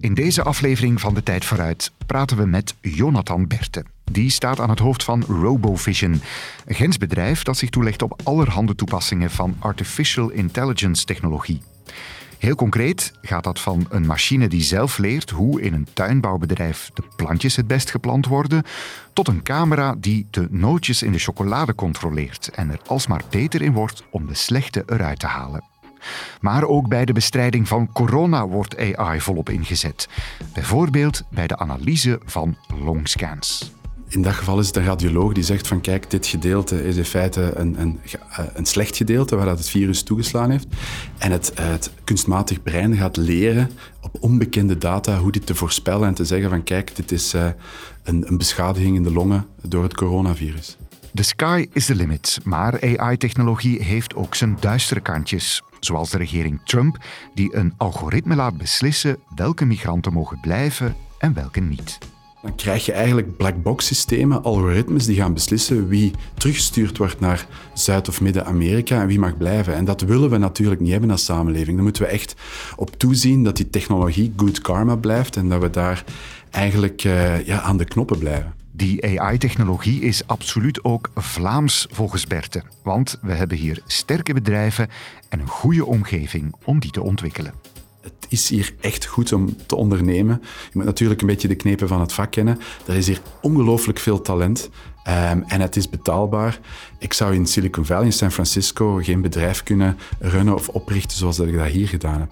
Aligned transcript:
In 0.00 0.14
deze 0.14 0.42
aflevering 0.42 1.00
van 1.00 1.14
De 1.14 1.22
Tijd 1.22 1.44
Vooruit 1.44 1.92
praten 2.06 2.36
we 2.36 2.46
met 2.46 2.74
Jonathan 2.80 3.46
Berte. 3.46 3.84
Die 4.04 4.30
staat 4.30 4.60
aan 4.60 4.70
het 4.70 4.78
hoofd 4.78 5.04
van 5.04 5.22
RoboVision, 5.22 6.20
een 6.66 6.74
grensbedrijf 6.74 7.42
dat 7.42 7.56
zich 7.56 7.70
toelegt 7.70 8.02
op 8.02 8.20
allerhande 8.24 8.74
toepassingen 8.74 9.30
van 9.30 9.56
artificial 9.58 10.30
intelligence 10.30 11.04
technologie. 11.04 11.62
Heel 12.38 12.54
concreet 12.54 13.12
gaat 13.22 13.44
dat 13.44 13.60
van 13.60 13.86
een 13.88 14.06
machine 14.06 14.48
die 14.48 14.62
zelf 14.62 14.98
leert 14.98 15.30
hoe 15.30 15.60
in 15.60 15.74
een 15.74 15.88
tuinbouwbedrijf 15.92 16.90
de 16.94 17.02
plantjes 17.16 17.56
het 17.56 17.66
best 17.66 17.90
geplant 17.90 18.26
worden, 18.26 18.62
tot 19.12 19.28
een 19.28 19.42
camera 19.42 19.94
die 19.98 20.26
de 20.30 20.46
nootjes 20.50 21.02
in 21.02 21.12
de 21.12 21.18
chocolade 21.18 21.74
controleert 21.74 22.48
en 22.48 22.70
er 22.70 22.80
alsmaar 22.86 23.22
beter 23.30 23.62
in 23.62 23.72
wordt 23.72 24.04
om 24.10 24.26
de 24.26 24.34
slechte 24.34 24.82
eruit 24.86 25.18
te 25.18 25.26
halen. 25.26 25.64
Maar 26.40 26.64
ook 26.64 26.88
bij 26.88 27.04
de 27.04 27.12
bestrijding 27.12 27.68
van 27.68 27.92
corona 27.92 28.46
wordt 28.46 28.96
AI 28.96 29.20
volop 29.20 29.48
ingezet. 29.48 30.08
Bijvoorbeeld 30.54 31.22
bij 31.30 31.46
de 31.46 31.58
analyse 31.58 32.20
van 32.24 32.56
longscans. 32.84 33.74
In 34.08 34.22
dat 34.22 34.34
geval 34.34 34.58
is 34.58 34.66
het 34.66 34.76
een 34.76 34.84
radioloog 34.84 35.32
die 35.32 35.44
zegt 35.44 35.66
van 35.66 35.80
kijk, 35.80 36.10
dit 36.10 36.26
gedeelte 36.26 36.84
is 36.84 36.96
in 36.96 37.04
feite 37.04 37.52
een, 37.54 37.80
een, 37.80 38.00
eh, 38.30 38.44
een 38.54 38.66
slecht 38.66 38.96
gedeelte 38.96 39.36
waar 39.36 39.46
dat 39.46 39.58
het 39.58 39.68
virus 39.68 40.02
toegeslaan 40.02 40.50
heeft. 40.50 40.66
En 41.18 41.30
het, 41.30 41.52
het 41.54 41.90
kunstmatig 42.04 42.62
brein 42.62 42.96
gaat 42.96 43.16
leren 43.16 43.70
op 44.00 44.16
onbekende 44.20 44.78
data 44.78 45.18
hoe 45.18 45.32
dit 45.32 45.46
te 45.46 45.54
voorspellen 45.54 46.08
en 46.08 46.14
te 46.14 46.24
zeggen 46.24 46.50
van 46.50 46.62
kijk, 46.62 46.96
dit 46.96 47.12
is 47.12 47.34
uh, 47.34 47.46
een, 48.02 48.28
een 48.28 48.38
beschadiging 48.38 48.96
in 48.96 49.02
de 49.02 49.12
longen 49.12 49.46
door 49.62 49.82
het 49.82 49.94
coronavirus. 49.94 50.76
The 51.16 51.22
sky 51.22 51.66
is 51.72 51.86
the 51.86 51.94
limit, 51.94 52.38
maar 52.44 52.98
AI-technologie 52.98 53.82
heeft 53.82 54.14
ook 54.14 54.34
zijn 54.34 54.56
duistere 54.60 55.00
kantjes. 55.00 55.62
Zoals 55.80 56.10
de 56.10 56.18
regering 56.18 56.60
Trump, 56.64 56.98
die 57.34 57.56
een 57.56 57.74
algoritme 57.76 58.34
laat 58.34 58.56
beslissen 58.56 59.16
welke 59.34 59.64
migranten 59.64 60.12
mogen 60.12 60.40
blijven 60.40 60.96
en 61.18 61.34
welke 61.34 61.60
niet. 61.60 61.98
Dan 62.42 62.54
krijg 62.54 62.86
je 62.86 62.92
eigenlijk 62.92 63.36
blackbox 63.36 63.86
systemen, 63.86 64.42
algoritmes 64.42 65.06
die 65.06 65.16
gaan 65.16 65.34
beslissen 65.34 65.88
wie 65.88 66.12
teruggestuurd 66.34 66.98
wordt 66.98 67.20
naar 67.20 67.46
Zuid- 67.74 68.08
of 68.08 68.20
Midden-Amerika 68.20 69.00
en 69.00 69.06
wie 69.06 69.18
mag 69.18 69.36
blijven. 69.36 69.74
En 69.74 69.84
dat 69.84 70.00
willen 70.00 70.30
we 70.30 70.36
natuurlijk 70.36 70.80
niet 70.80 70.90
hebben 70.90 71.10
als 71.10 71.24
samenleving. 71.24 71.74
Daar 71.74 71.84
moeten 71.84 72.02
we 72.02 72.08
echt 72.08 72.34
op 72.76 72.98
toezien 72.98 73.44
dat 73.44 73.56
die 73.56 73.70
technologie 73.70 74.32
good 74.36 74.60
karma 74.60 74.96
blijft 74.96 75.36
en 75.36 75.48
dat 75.48 75.60
we 75.60 75.70
daar 75.70 76.04
eigenlijk 76.50 77.04
uh, 77.04 77.46
ja, 77.46 77.60
aan 77.60 77.76
de 77.76 77.84
knoppen 77.84 78.18
blijven. 78.18 78.54
Die 78.76 79.20
AI-technologie 79.20 80.00
is 80.00 80.26
absoluut 80.26 80.84
ook 80.84 81.10
Vlaams 81.14 81.86
volgens 81.90 82.26
Berte. 82.26 82.62
Want 82.82 83.18
we 83.22 83.32
hebben 83.32 83.56
hier 83.56 83.82
sterke 83.86 84.34
bedrijven 84.34 84.88
en 85.28 85.40
een 85.40 85.48
goede 85.48 85.86
omgeving 85.86 86.54
om 86.64 86.80
die 86.80 86.90
te 86.90 87.02
ontwikkelen. 87.02 87.52
Het 88.00 88.26
is 88.28 88.48
hier 88.48 88.74
echt 88.80 89.04
goed 89.04 89.32
om 89.32 89.56
te 89.66 89.76
ondernemen. 89.76 90.38
Je 90.42 90.70
moet 90.72 90.84
natuurlijk 90.84 91.20
een 91.20 91.26
beetje 91.26 91.48
de 91.48 91.54
knepen 91.54 91.88
van 91.88 92.00
het 92.00 92.12
vak 92.12 92.30
kennen. 92.30 92.58
Er 92.86 92.94
is 92.94 93.06
hier 93.06 93.20
ongelooflijk 93.42 93.98
veel 93.98 94.20
talent. 94.20 94.70
Um, 95.08 95.44
en 95.46 95.60
het 95.60 95.76
is 95.76 95.88
betaalbaar. 95.88 96.58
Ik 96.98 97.12
zou 97.12 97.34
in 97.34 97.46
Silicon 97.46 97.84
Valley, 97.84 98.04
in 98.04 98.12
San 98.12 98.32
Francisco, 98.32 98.98
geen 99.02 99.20
bedrijf 99.20 99.62
kunnen 99.62 99.98
runnen 100.18 100.54
of 100.54 100.68
oprichten 100.68 101.18
zoals 101.18 101.36
dat 101.36 101.46
ik 101.46 101.56
dat 101.56 101.66
hier 101.66 101.88
gedaan 101.88 102.20
heb. 102.20 102.30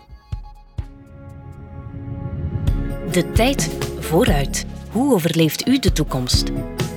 De 3.13 3.31
tijd 3.33 3.71
vooruit. 4.01 4.67
Hoe 4.95 5.15
overleeft 5.15 5.69
u 5.69 5.79
de 5.79 5.93
toekomst? 5.93 6.51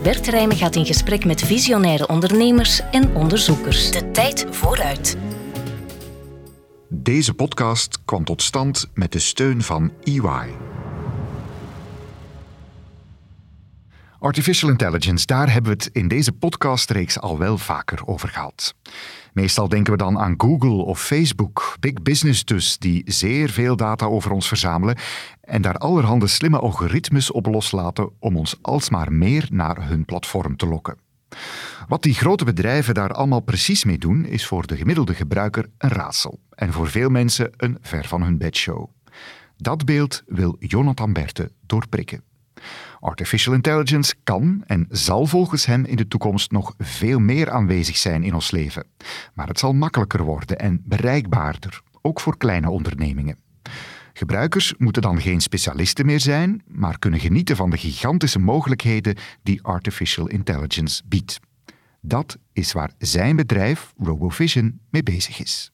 Bert 0.03 0.27
Rijmen 0.27 0.55
gaat 0.55 0.75
in 0.75 0.85
gesprek 0.85 1.25
met 1.25 1.41
visionaire 1.41 2.07
ondernemers 2.07 2.81
en 2.91 3.15
onderzoekers. 3.15 3.91
De 3.91 4.11
tijd 4.11 4.45
vooruit. 4.49 5.17
Deze 6.89 7.33
podcast 7.33 7.99
kwam 8.05 8.23
tot 8.23 8.41
stand 8.41 8.89
met 8.93 9.11
de 9.11 9.19
steun 9.19 9.61
van 9.61 9.91
EY. 10.03 10.47
Artificial 14.19 14.69
intelligence, 14.69 15.25
daar 15.25 15.51
hebben 15.53 15.77
we 15.77 15.83
het 15.83 15.89
in 15.93 16.07
deze 16.07 16.31
podcastreeks 16.31 17.19
al 17.19 17.37
wel 17.37 17.57
vaker 17.57 18.07
over 18.07 18.29
gehad. 18.29 18.75
Meestal 19.37 19.69
denken 19.69 19.91
we 19.91 19.97
dan 19.97 20.19
aan 20.19 20.33
Google 20.37 20.83
of 20.83 21.01
Facebook, 21.01 21.75
big 21.79 21.93
business 21.93 22.45
dus, 22.45 22.77
die 22.77 23.01
zeer 23.05 23.49
veel 23.49 23.75
data 23.75 24.05
over 24.05 24.31
ons 24.31 24.47
verzamelen 24.47 24.97
en 25.41 25.61
daar 25.61 25.77
allerhande 25.77 26.27
slimme 26.27 26.59
algoritmes 26.59 27.31
op 27.31 27.45
loslaten 27.45 28.09
om 28.19 28.37
ons 28.37 28.55
alsmaar 28.61 29.13
meer 29.13 29.47
naar 29.51 29.87
hun 29.87 30.05
platform 30.05 30.55
te 30.55 30.67
lokken. 30.67 30.97
Wat 31.87 32.03
die 32.03 32.13
grote 32.13 32.45
bedrijven 32.45 32.93
daar 32.93 33.13
allemaal 33.13 33.39
precies 33.39 33.83
mee 33.83 33.97
doen, 33.97 34.25
is 34.25 34.47
voor 34.47 34.67
de 34.67 34.77
gemiddelde 34.77 35.13
gebruiker 35.13 35.69
een 35.77 35.89
raadsel 35.89 36.39
en 36.49 36.73
voor 36.73 36.87
veel 36.87 37.09
mensen 37.09 37.49
een 37.57 37.77
ver 37.81 38.07
van 38.07 38.23
hun 38.23 38.37
bedshow. 38.37 38.89
Dat 39.57 39.85
beeld 39.85 40.23
wil 40.25 40.55
Jonathan 40.59 41.13
Berte 41.13 41.51
doorprikken. 41.65 42.23
Artificial 42.99 43.53
intelligence 43.53 44.15
kan 44.23 44.63
en 44.65 44.87
zal 44.89 45.25
volgens 45.25 45.65
hem 45.65 45.85
in 45.85 45.95
de 45.95 46.07
toekomst 46.07 46.51
nog 46.51 46.73
veel 46.77 47.19
meer 47.19 47.49
aanwezig 47.49 47.97
zijn 47.97 48.23
in 48.23 48.33
ons 48.33 48.51
leven. 48.51 48.85
Maar 49.33 49.47
het 49.47 49.59
zal 49.59 49.73
makkelijker 49.73 50.23
worden 50.23 50.59
en 50.59 50.81
bereikbaarder, 50.85 51.81
ook 52.01 52.19
voor 52.19 52.37
kleine 52.37 52.69
ondernemingen. 52.69 53.37
Gebruikers 54.13 54.73
moeten 54.77 55.01
dan 55.01 55.21
geen 55.21 55.41
specialisten 55.41 56.05
meer 56.05 56.19
zijn, 56.19 56.61
maar 56.67 56.99
kunnen 56.99 57.19
genieten 57.19 57.55
van 57.55 57.69
de 57.69 57.77
gigantische 57.77 58.39
mogelijkheden 58.39 59.17
die 59.43 59.63
artificial 59.63 60.27
intelligence 60.27 61.01
biedt. 61.05 61.39
Dat 62.01 62.37
is 62.53 62.71
waar 62.71 62.91
zijn 62.97 63.35
bedrijf 63.35 63.93
RoboVision 63.97 64.79
mee 64.89 65.03
bezig 65.03 65.39
is. 65.39 65.71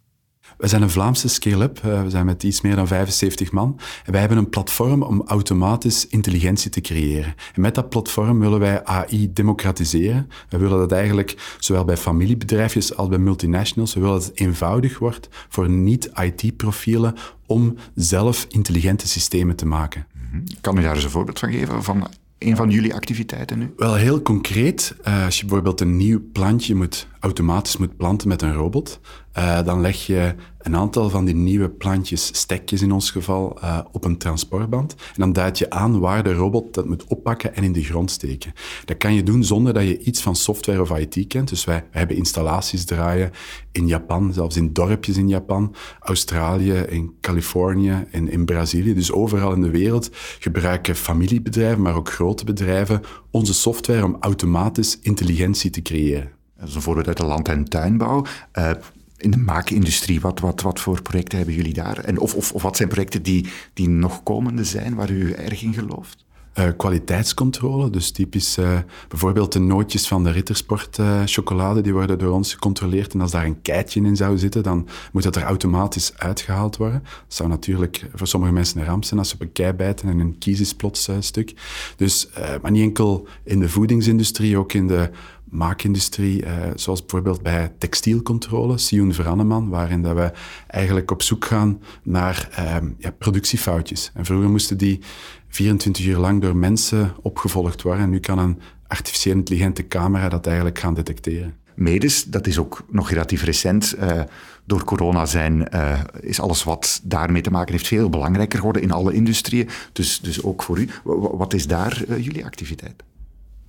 We 0.63 0.69
zijn 0.69 0.81
een 0.81 0.89
Vlaamse 0.89 1.27
scale-up. 1.27 1.79
Eh, 1.83 2.03
we 2.03 2.09
zijn 2.09 2.25
met 2.25 2.43
iets 2.43 2.61
meer 2.61 2.75
dan 2.75 2.87
75 2.87 3.51
man. 3.51 3.79
En 4.05 4.11
wij 4.11 4.19
hebben 4.19 4.37
een 4.37 4.49
platform 4.49 5.01
om 5.01 5.21
automatisch 5.25 6.07
intelligentie 6.07 6.69
te 6.71 6.81
creëren. 6.81 7.35
En 7.53 7.61
met 7.61 7.75
dat 7.75 7.89
platform 7.89 8.39
willen 8.39 8.59
wij 8.59 8.83
AI 8.83 9.33
democratiseren. 9.33 10.29
We 10.49 10.57
willen 10.57 10.77
dat 10.77 10.91
eigenlijk 10.91 11.55
zowel 11.59 11.85
bij 11.85 11.97
familiebedrijfjes 11.97 12.95
als 12.95 13.07
bij 13.07 13.17
multinationals, 13.17 13.93
we 13.93 13.99
willen 13.99 14.15
dat 14.15 14.25
het 14.25 14.39
eenvoudig 14.39 14.99
wordt 14.99 15.29
voor 15.49 15.69
niet-IT-profielen 15.69 17.15
om 17.45 17.75
zelf 17.95 18.45
intelligente 18.49 19.07
systemen 19.07 19.55
te 19.55 19.65
maken. 19.65 20.07
Mhm. 20.31 20.43
Kan 20.61 20.77
u 20.77 20.81
daar 20.81 20.95
eens 20.95 21.03
een 21.03 21.09
voorbeeld 21.09 21.39
van 21.39 21.51
geven 21.51 21.83
van 21.83 22.07
een 22.37 22.55
van 22.55 22.69
jullie 22.69 22.93
activiteiten 22.93 23.59
nu? 23.59 23.73
Wel 23.77 23.95
heel 23.95 24.21
concreet. 24.21 24.95
Uh, 25.07 25.25
als 25.25 25.39
je 25.39 25.45
bijvoorbeeld 25.45 25.81
een 25.81 25.97
nieuw 25.97 26.21
plantje 26.31 26.75
moet, 26.75 27.07
automatisch 27.23 27.77
moet 27.77 27.97
planten 27.97 28.27
met 28.27 28.41
een 28.41 28.53
robot, 28.53 28.99
uh, 29.37 29.63
dan 29.63 29.81
leg 29.81 30.05
je 30.05 30.35
een 30.59 30.75
aantal 30.75 31.09
van 31.09 31.25
die 31.25 31.35
nieuwe 31.35 31.69
plantjes, 31.69 32.25
stekjes 32.25 32.81
in 32.81 32.91
ons 32.91 33.11
geval, 33.11 33.57
uh, 33.63 33.79
op 33.91 34.03
een 34.05 34.17
transportband. 34.17 34.91
En 34.91 35.13
dan 35.15 35.33
duid 35.33 35.57
je 35.57 35.69
aan 35.69 35.99
waar 35.99 36.23
de 36.23 36.33
robot 36.33 36.73
dat 36.73 36.85
moet 36.85 37.03
oppakken 37.07 37.55
en 37.55 37.63
in 37.63 37.71
de 37.71 37.83
grond 37.83 38.11
steken. 38.11 38.53
Dat 38.85 38.97
kan 38.97 39.13
je 39.13 39.23
doen 39.23 39.43
zonder 39.43 39.73
dat 39.73 39.83
je 39.83 39.99
iets 39.99 40.21
van 40.21 40.35
software 40.35 40.81
of 40.81 40.97
IT 40.97 41.27
kent. 41.27 41.49
Dus 41.49 41.65
wij 41.65 41.85
hebben 41.91 42.15
installaties 42.15 42.85
draaien 42.85 43.31
in 43.71 43.87
Japan, 43.87 44.33
zelfs 44.33 44.57
in 44.57 44.73
dorpjes 44.73 45.17
in 45.17 45.27
Japan, 45.27 45.75
Australië, 45.99 46.73
in 46.73 47.13
Californië 47.21 48.05
en 48.11 48.29
in 48.29 48.45
Brazilië. 48.45 48.93
Dus 48.93 49.11
overal 49.11 49.53
in 49.53 49.61
de 49.61 49.69
wereld 49.69 50.09
gebruiken 50.39 50.95
familiebedrijven, 50.95 51.81
maar 51.81 51.95
ook 51.95 52.09
grote 52.09 52.45
bedrijven 52.45 53.01
onze 53.31 53.53
software 53.53 54.05
om 54.05 54.17
automatisch 54.19 54.99
intelligentie 55.01 55.69
te 55.69 55.81
creëren. 55.81 56.41
Dat 56.63 56.71
is 56.71 56.77
een 56.77 56.81
voorbeeld 56.81 57.07
uit 57.07 57.17
de 57.17 57.25
land- 57.25 57.47
en 57.47 57.69
tuinbouw. 57.69 58.25
Uh, 58.57 58.71
in 59.17 59.31
de 59.31 59.37
maakindustrie, 59.37 60.21
wat, 60.21 60.39
wat, 60.39 60.61
wat 60.61 60.79
voor 60.79 61.01
projecten 61.01 61.37
hebben 61.37 61.55
jullie 61.55 61.73
daar? 61.73 61.97
En 61.97 62.19
of, 62.19 62.35
of, 62.35 62.51
of 62.51 62.61
wat 62.61 62.77
zijn 62.77 62.89
projecten 62.89 63.23
die, 63.23 63.47
die 63.73 63.89
nog 63.89 64.23
komende 64.23 64.63
zijn, 64.63 64.95
waar 64.95 65.09
u 65.09 65.31
erg 65.31 65.61
in 65.61 65.73
gelooft? 65.73 66.25
Uh, 66.59 66.67
kwaliteitscontrole, 66.77 67.89
dus 67.89 68.11
typisch 68.11 68.57
uh, 68.57 68.77
bijvoorbeeld 69.07 69.51
de 69.51 69.59
nootjes 69.59 70.07
van 70.07 70.23
de 70.23 70.31
Rittersport 70.31 70.97
uh, 70.97 71.21
chocolade, 71.25 71.81
die 71.81 71.93
worden 71.93 72.19
door 72.19 72.31
ons 72.31 72.53
gecontroleerd. 72.53 73.13
En 73.13 73.21
als 73.21 73.31
daar 73.31 73.45
een 73.45 73.61
keitje 73.61 74.01
in 74.01 74.15
zou 74.15 74.37
zitten, 74.37 74.63
dan 74.63 74.87
moet 75.11 75.23
dat 75.23 75.35
er 75.35 75.43
automatisch 75.43 76.13
uitgehaald 76.17 76.77
worden. 76.77 77.01
Dat 77.03 77.35
zou 77.35 77.49
natuurlijk 77.49 78.09
voor 78.13 78.27
sommige 78.27 78.53
mensen 78.53 78.79
een 78.79 78.85
ramp 78.85 79.03
zijn 79.03 79.19
als 79.19 79.29
ze 79.29 79.35
op 79.35 79.41
een 79.41 79.51
kei 79.51 79.73
bijten 79.73 80.09
en 80.09 80.19
een 80.19 80.37
kies 80.37 80.59
is 80.59 80.73
plots 80.73 81.09
stuk. 81.19 81.53
Dus, 81.95 82.29
maar 82.61 82.71
niet 82.71 82.83
enkel 82.83 83.27
in 83.43 83.59
de 83.59 83.69
voedingsindustrie, 83.69 84.57
ook 84.57 84.73
in 84.73 84.87
de 84.87 85.09
maakindustrie, 85.53 86.45
eh, 86.45 86.53
zoals 86.75 86.99
bijvoorbeeld 86.99 87.41
bij 87.41 87.71
textielcontrole, 87.77 88.77
Sion 88.77 89.13
Veranneman, 89.13 89.69
waarin 89.69 90.01
dat 90.01 90.15
we 90.15 90.31
eigenlijk 90.67 91.11
op 91.11 91.21
zoek 91.21 91.45
gaan 91.45 91.81
naar 92.03 92.49
eh, 92.51 92.75
ja, 92.97 93.11
productiefoutjes. 93.11 94.11
En 94.13 94.25
vroeger 94.25 94.49
moesten 94.49 94.77
die 94.77 94.99
24 95.47 96.05
uur 96.05 96.17
lang 96.17 96.41
door 96.41 96.55
mensen 96.55 97.13
opgevolgd 97.21 97.81
worden 97.81 98.03
en 98.03 98.09
nu 98.09 98.19
kan 98.19 98.39
een 98.39 98.59
artificieel 98.87 99.35
intelligente 99.35 99.87
camera 99.87 100.29
dat 100.29 100.45
eigenlijk 100.45 100.79
gaan 100.79 100.93
detecteren. 100.93 101.55
Medes, 101.75 102.23
dat 102.23 102.47
is 102.47 102.57
ook 102.57 102.85
nog 102.89 103.09
relatief 103.09 103.43
recent. 103.43 103.95
Uh, 103.99 104.21
door 104.65 104.83
corona 104.83 105.25
zijn, 105.25 105.67
uh, 105.73 105.99
is 106.19 106.39
alles 106.39 106.63
wat 106.63 107.01
daarmee 107.03 107.41
te 107.41 107.51
maken 107.51 107.71
heeft 107.71 107.87
veel 107.87 108.09
belangrijker 108.09 108.57
geworden 108.57 108.81
in 108.81 108.91
alle 108.91 109.13
industrieën. 109.13 109.69
Dus, 109.93 110.19
dus 110.19 110.43
ook 110.43 110.63
voor 110.63 110.79
u. 110.79 110.89
Wat 111.33 111.53
is 111.53 111.67
daar 111.67 112.19
jullie 112.21 112.45
activiteit? 112.45 113.03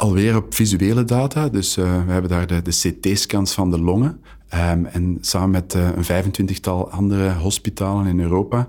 Alweer 0.04 0.36
op 0.36 0.54
visuele 0.54 1.04
data. 1.04 1.48
Dus 1.48 1.74
we 1.74 1.82
hebben 1.82 2.30
daar 2.30 2.46
de, 2.46 2.62
de 2.62 2.70
CT-scans 2.70 3.52
van 3.52 3.70
de 3.70 3.80
longen. 3.80 4.20
Um, 4.54 4.86
en 4.86 5.18
samen 5.20 5.50
met 5.50 5.74
uh, 5.74 5.88
een 5.94 6.24
25-tal 6.24 6.90
andere 6.90 7.32
hospitalen 7.32 8.06
in 8.06 8.20
Europa 8.20 8.68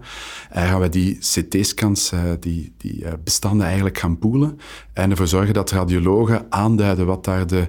uh, 0.55 0.69
gaan 0.69 0.81
we 0.81 0.89
die 0.89 1.17
CT-scans, 1.17 2.11
die, 2.39 2.73
die 2.77 3.05
bestanden 3.23 3.65
eigenlijk 3.65 3.97
gaan 3.97 4.17
poelen 4.17 4.59
en 4.93 5.11
ervoor 5.11 5.27
zorgen 5.27 5.53
dat 5.53 5.71
radiologen 5.71 6.45
aanduiden 6.49 7.05
wat 7.05 7.23
daar 7.23 7.47
de, 7.47 7.67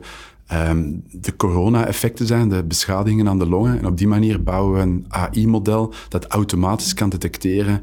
um, 0.52 1.02
de 1.10 1.36
corona-effecten 1.36 2.26
zijn, 2.26 2.48
de 2.48 2.64
beschadigingen 2.64 3.28
aan 3.28 3.38
de 3.38 3.48
longen. 3.48 3.78
En 3.78 3.86
op 3.86 3.98
die 3.98 4.08
manier 4.08 4.42
bouwen 4.42 4.74
we 4.74 4.80
een 4.80 5.04
AI-model 5.08 5.94
dat 6.08 6.26
automatisch 6.26 6.94
kan 6.94 7.08
detecteren 7.08 7.82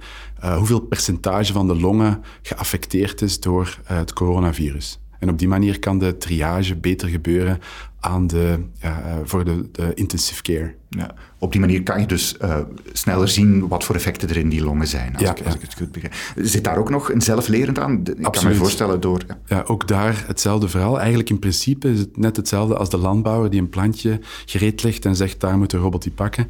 hoeveel 0.57 0.79
percentage 0.79 1.53
van 1.53 1.67
de 1.67 1.75
longen 1.75 2.21
geaffecteerd 2.41 3.21
is 3.21 3.39
door 3.39 3.79
het 3.83 4.13
coronavirus. 4.13 5.02
En 5.23 5.29
op 5.29 5.39
die 5.39 5.47
manier 5.47 5.79
kan 5.79 5.99
de 5.99 6.17
triage 6.17 6.75
beter 6.75 7.07
gebeuren 7.07 7.59
aan 7.99 8.27
de, 8.27 8.59
ja, 8.79 9.01
eh, 9.01 9.15
voor 9.23 9.45
de, 9.45 9.69
de 9.71 9.91
intensive 9.93 10.41
care. 10.41 10.75
Ja, 10.89 11.15
op 11.37 11.51
die 11.51 11.61
manier 11.61 11.83
kan 11.83 11.99
je 11.99 12.05
dus 12.05 12.35
uh, 12.41 12.57
sneller 12.93 13.27
zien 13.27 13.67
wat 13.67 13.83
voor 13.83 13.95
effecten 13.95 14.29
er 14.29 14.37
in 14.37 14.49
die 14.49 14.63
longen 14.63 14.87
zijn, 14.87 15.13
als, 15.13 15.21
ja, 15.21 15.35
ik, 15.35 15.45
als 15.45 15.55
ik, 15.55 15.61
het 15.61 15.73
goed 15.73 15.91
begrijp. 15.91 16.13
Zit 16.35 16.63
daar 16.63 16.77
ook 16.77 16.89
nog 16.89 17.11
een 17.11 17.21
zelflerend 17.21 17.79
aan? 17.79 17.93
Ik 17.93 18.07
Absoluut. 18.07 18.31
kan 18.31 18.47
me 18.47 18.55
voorstellen 18.55 18.99
door... 18.99 19.21
Ja, 19.45 19.63
ook 19.67 19.87
daar 19.87 20.23
hetzelfde 20.27 20.69
verhaal. 20.69 20.99
Eigenlijk 20.99 21.29
in 21.29 21.39
principe 21.39 21.91
is 21.91 21.99
het 21.99 22.17
net 22.17 22.37
hetzelfde 22.37 22.77
als 22.77 22.89
de 22.89 22.97
landbouwer 22.97 23.49
die 23.49 23.61
een 23.61 23.69
plantje 23.69 24.19
gereed 24.45 24.83
legt 24.83 25.05
en 25.05 25.15
zegt, 25.15 25.39
daar 25.39 25.57
moet 25.57 25.71
de 25.71 25.77
robot 25.77 26.03
die 26.03 26.11
pakken. 26.11 26.47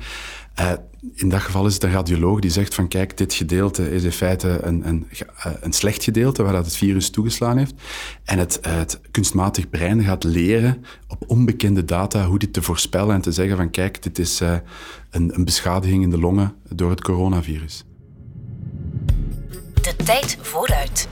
Uh, 0.60 0.72
in 1.14 1.30
dat 1.30 1.42
geval 1.42 1.66
is 1.66 1.74
het 1.74 1.84
een 1.84 1.92
radioloog 1.92 2.40
die 2.40 2.52
zegt 2.52 2.76
van 2.76 2.88
kijk, 2.88 3.18
dit 3.18 3.34
gedeelte 3.34 3.92
is 3.92 4.04
in 4.04 4.12
feite 4.12 4.60
een, 4.62 4.88
een, 4.88 5.08
een 5.62 5.74
slecht 5.74 6.04
gedeelte 6.04 6.44
waar 6.44 6.54
dat 6.54 6.66
het 6.66 6.76
virus 6.76 7.10
toegeslaan 7.10 7.58
heeft. 7.58 7.74
En 8.24 8.38
het, 8.38 8.60
het 8.62 9.00
kunstmatig 9.12 9.70
brein 9.70 10.04
gaat 10.04 10.24
leren 10.24 10.86
op 11.08 11.24
onbekende 11.28 11.86
data 11.86 12.26
hoe 12.26 12.40
dit 12.40 12.54
te 12.54 12.62
voorspellen 12.62 13.16
en 13.16 13.22
te 13.22 13.32
zeggen 13.32 13.58
van 13.58 13.70
kijk, 13.70 14.04
dit 14.04 14.20
is 14.20 14.42
uh, 14.42 14.56
een, 15.10 15.36
een 15.36 15.46
beschadiging 15.46 16.04
in 16.04 16.10
de 16.10 16.20
longen 16.20 16.56
door 16.70 16.90
het 16.90 17.02
coronavirus. 17.02 17.84
De 19.82 19.96
tijd 19.96 20.38
vooruit. 20.42 21.08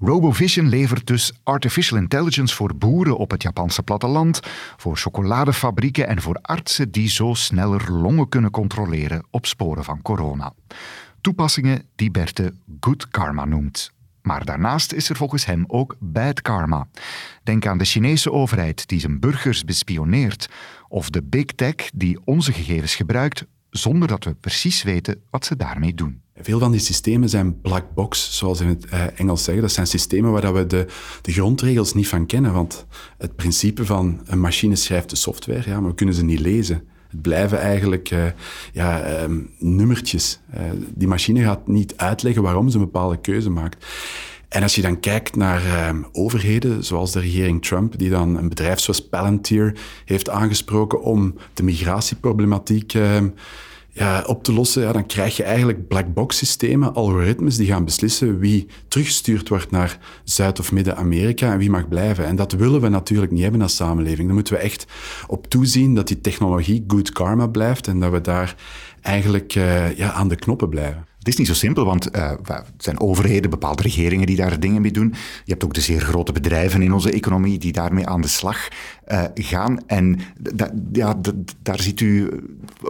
RoboVision 0.00 0.68
levert 0.68 1.06
dus 1.06 1.32
artificial 1.42 1.98
intelligence 1.98 2.54
voor 2.54 2.76
boeren 2.76 3.16
op 3.16 3.30
het 3.30 3.42
Japanse 3.42 3.82
platteland, 3.82 4.40
voor 4.76 4.96
chocoladefabrieken 4.96 6.06
en 6.06 6.22
voor 6.22 6.38
artsen 6.42 6.90
die 6.90 7.08
zo 7.08 7.34
sneller 7.34 7.92
longen 7.92 8.28
kunnen 8.28 8.50
controleren 8.50 9.26
op 9.30 9.46
sporen 9.46 9.84
van 9.84 10.02
corona. 10.02 10.52
Toepassingen 11.20 11.82
die 11.94 12.10
Berthe 12.10 12.54
good 12.80 13.08
karma 13.08 13.44
noemt. 13.44 13.94
Maar 14.22 14.44
daarnaast 14.44 14.92
is 14.92 15.08
er 15.08 15.16
volgens 15.16 15.46
hem 15.46 15.64
ook 15.66 15.96
bad 15.98 16.42
karma. 16.42 16.88
Denk 17.42 17.66
aan 17.66 17.78
de 17.78 17.84
Chinese 17.84 18.32
overheid 18.32 18.88
die 18.88 19.00
zijn 19.00 19.20
burgers 19.20 19.64
bespioneert, 19.64 20.48
of 20.88 21.10
de 21.10 21.22
big 21.22 21.44
tech 21.44 21.74
die 21.94 22.18
onze 22.24 22.52
gegevens 22.52 22.94
gebruikt 22.94 23.44
zonder 23.70 24.08
dat 24.08 24.24
we 24.24 24.34
precies 24.34 24.82
weten 24.82 25.20
wat 25.30 25.44
ze 25.44 25.56
daarmee 25.56 25.94
doen. 25.94 26.20
Veel 26.38 26.58
van 26.58 26.70
die 26.70 26.80
systemen 26.80 27.28
zijn 27.28 27.60
black 27.60 27.94
box, 27.94 28.36
zoals 28.38 28.60
in 28.60 28.68
het 28.68 28.84
eh, 28.84 29.20
Engels 29.20 29.44
zeggen. 29.44 29.62
Dat 29.62 29.72
zijn 29.72 29.86
systemen 29.86 30.32
waar 30.32 30.54
we 30.54 30.66
de, 30.66 30.86
de 31.22 31.32
grondregels 31.32 31.94
niet 31.94 32.08
van 32.08 32.26
kennen. 32.26 32.52
Want 32.52 32.86
het 33.18 33.36
principe 33.36 33.84
van 33.84 34.20
een 34.24 34.40
machine 34.40 34.76
schrijft 34.76 35.10
de 35.10 35.16
software, 35.16 35.70
ja, 35.70 35.80
maar 35.80 35.90
we 35.90 35.94
kunnen 35.94 36.14
ze 36.14 36.24
niet 36.24 36.40
lezen. 36.40 36.82
Het 37.08 37.22
blijven 37.22 37.58
eigenlijk 37.58 38.10
uh, 38.10 38.24
ja, 38.72 39.22
um, 39.22 39.50
nummertjes. 39.58 40.40
Uh, 40.54 40.60
die 40.94 41.08
machine 41.08 41.42
gaat 41.42 41.66
niet 41.66 41.96
uitleggen 41.96 42.42
waarom 42.42 42.68
ze 42.68 42.78
een 42.78 42.84
bepaalde 42.84 43.20
keuze 43.20 43.50
maakt. 43.50 43.86
En 44.48 44.62
als 44.62 44.74
je 44.74 44.82
dan 44.82 45.00
kijkt 45.00 45.36
naar 45.36 45.62
uh, 45.64 46.04
overheden, 46.12 46.84
zoals 46.84 47.12
de 47.12 47.20
regering 47.20 47.64
Trump, 47.64 47.98
die 47.98 48.10
dan 48.10 48.36
een 48.36 48.48
bedrijf 48.48 48.80
zoals 48.80 49.08
Palantir 49.08 49.78
heeft 50.04 50.30
aangesproken 50.30 51.02
om 51.02 51.34
de 51.54 51.62
migratieproblematiek 51.62 52.94
ehm, 52.94 53.28
ja, 53.96 54.22
op 54.26 54.44
te 54.44 54.52
lossen, 54.52 54.82
ja, 54.82 54.92
dan 54.92 55.06
krijg 55.06 55.36
je 55.36 55.42
eigenlijk 55.42 55.88
black 55.88 56.14
box 56.14 56.36
systemen, 56.36 56.94
algoritmes 56.94 57.56
die 57.56 57.66
gaan 57.66 57.84
beslissen 57.84 58.38
wie 58.38 58.66
teruggestuurd 58.88 59.48
wordt 59.48 59.70
naar 59.70 59.98
Zuid- 60.24 60.58
of 60.58 60.72
Midden-Amerika 60.72 61.52
en 61.52 61.58
wie 61.58 61.70
mag 61.70 61.88
blijven. 61.88 62.26
En 62.26 62.36
dat 62.36 62.52
willen 62.52 62.80
we 62.80 62.88
natuurlijk 62.88 63.32
niet 63.32 63.42
hebben 63.42 63.62
als 63.62 63.76
samenleving. 63.76 64.26
Dan 64.26 64.34
moeten 64.34 64.54
we 64.54 64.60
echt 64.60 64.86
op 65.26 65.46
toezien 65.46 65.94
dat 65.94 66.08
die 66.08 66.20
technologie 66.20 66.84
good 66.86 67.12
karma 67.12 67.46
blijft 67.46 67.86
en 67.86 68.00
dat 68.00 68.12
we 68.12 68.20
daar 68.20 68.56
eigenlijk 69.00 69.54
uh, 69.54 69.96
ja, 69.96 70.12
aan 70.12 70.28
de 70.28 70.36
knoppen 70.36 70.68
blijven. 70.68 71.06
Het 71.26 71.34
is 71.34 71.40
niet 71.40 71.56
zo 71.56 71.64
simpel, 71.64 71.84
want 71.84 72.04
het 72.04 72.64
zijn 72.76 73.00
overheden, 73.00 73.50
bepaalde 73.50 73.82
regeringen 73.82 74.26
die 74.26 74.36
daar 74.36 74.60
dingen 74.60 74.82
mee 74.82 74.90
doen. 74.90 75.14
Je 75.44 75.50
hebt 75.52 75.64
ook 75.64 75.74
de 75.74 75.80
zeer 75.80 76.00
grote 76.00 76.32
bedrijven 76.32 76.82
in 76.82 76.92
onze 76.92 77.10
economie 77.10 77.58
die 77.58 77.72
daarmee 77.72 78.06
aan 78.06 78.20
de 78.20 78.28
slag 78.28 78.68
uh, 79.08 79.24
gaan. 79.34 79.86
En 79.86 80.18
ja, 80.92 81.20
daar 81.62 81.80
ziet 81.80 82.00
u 82.00 82.28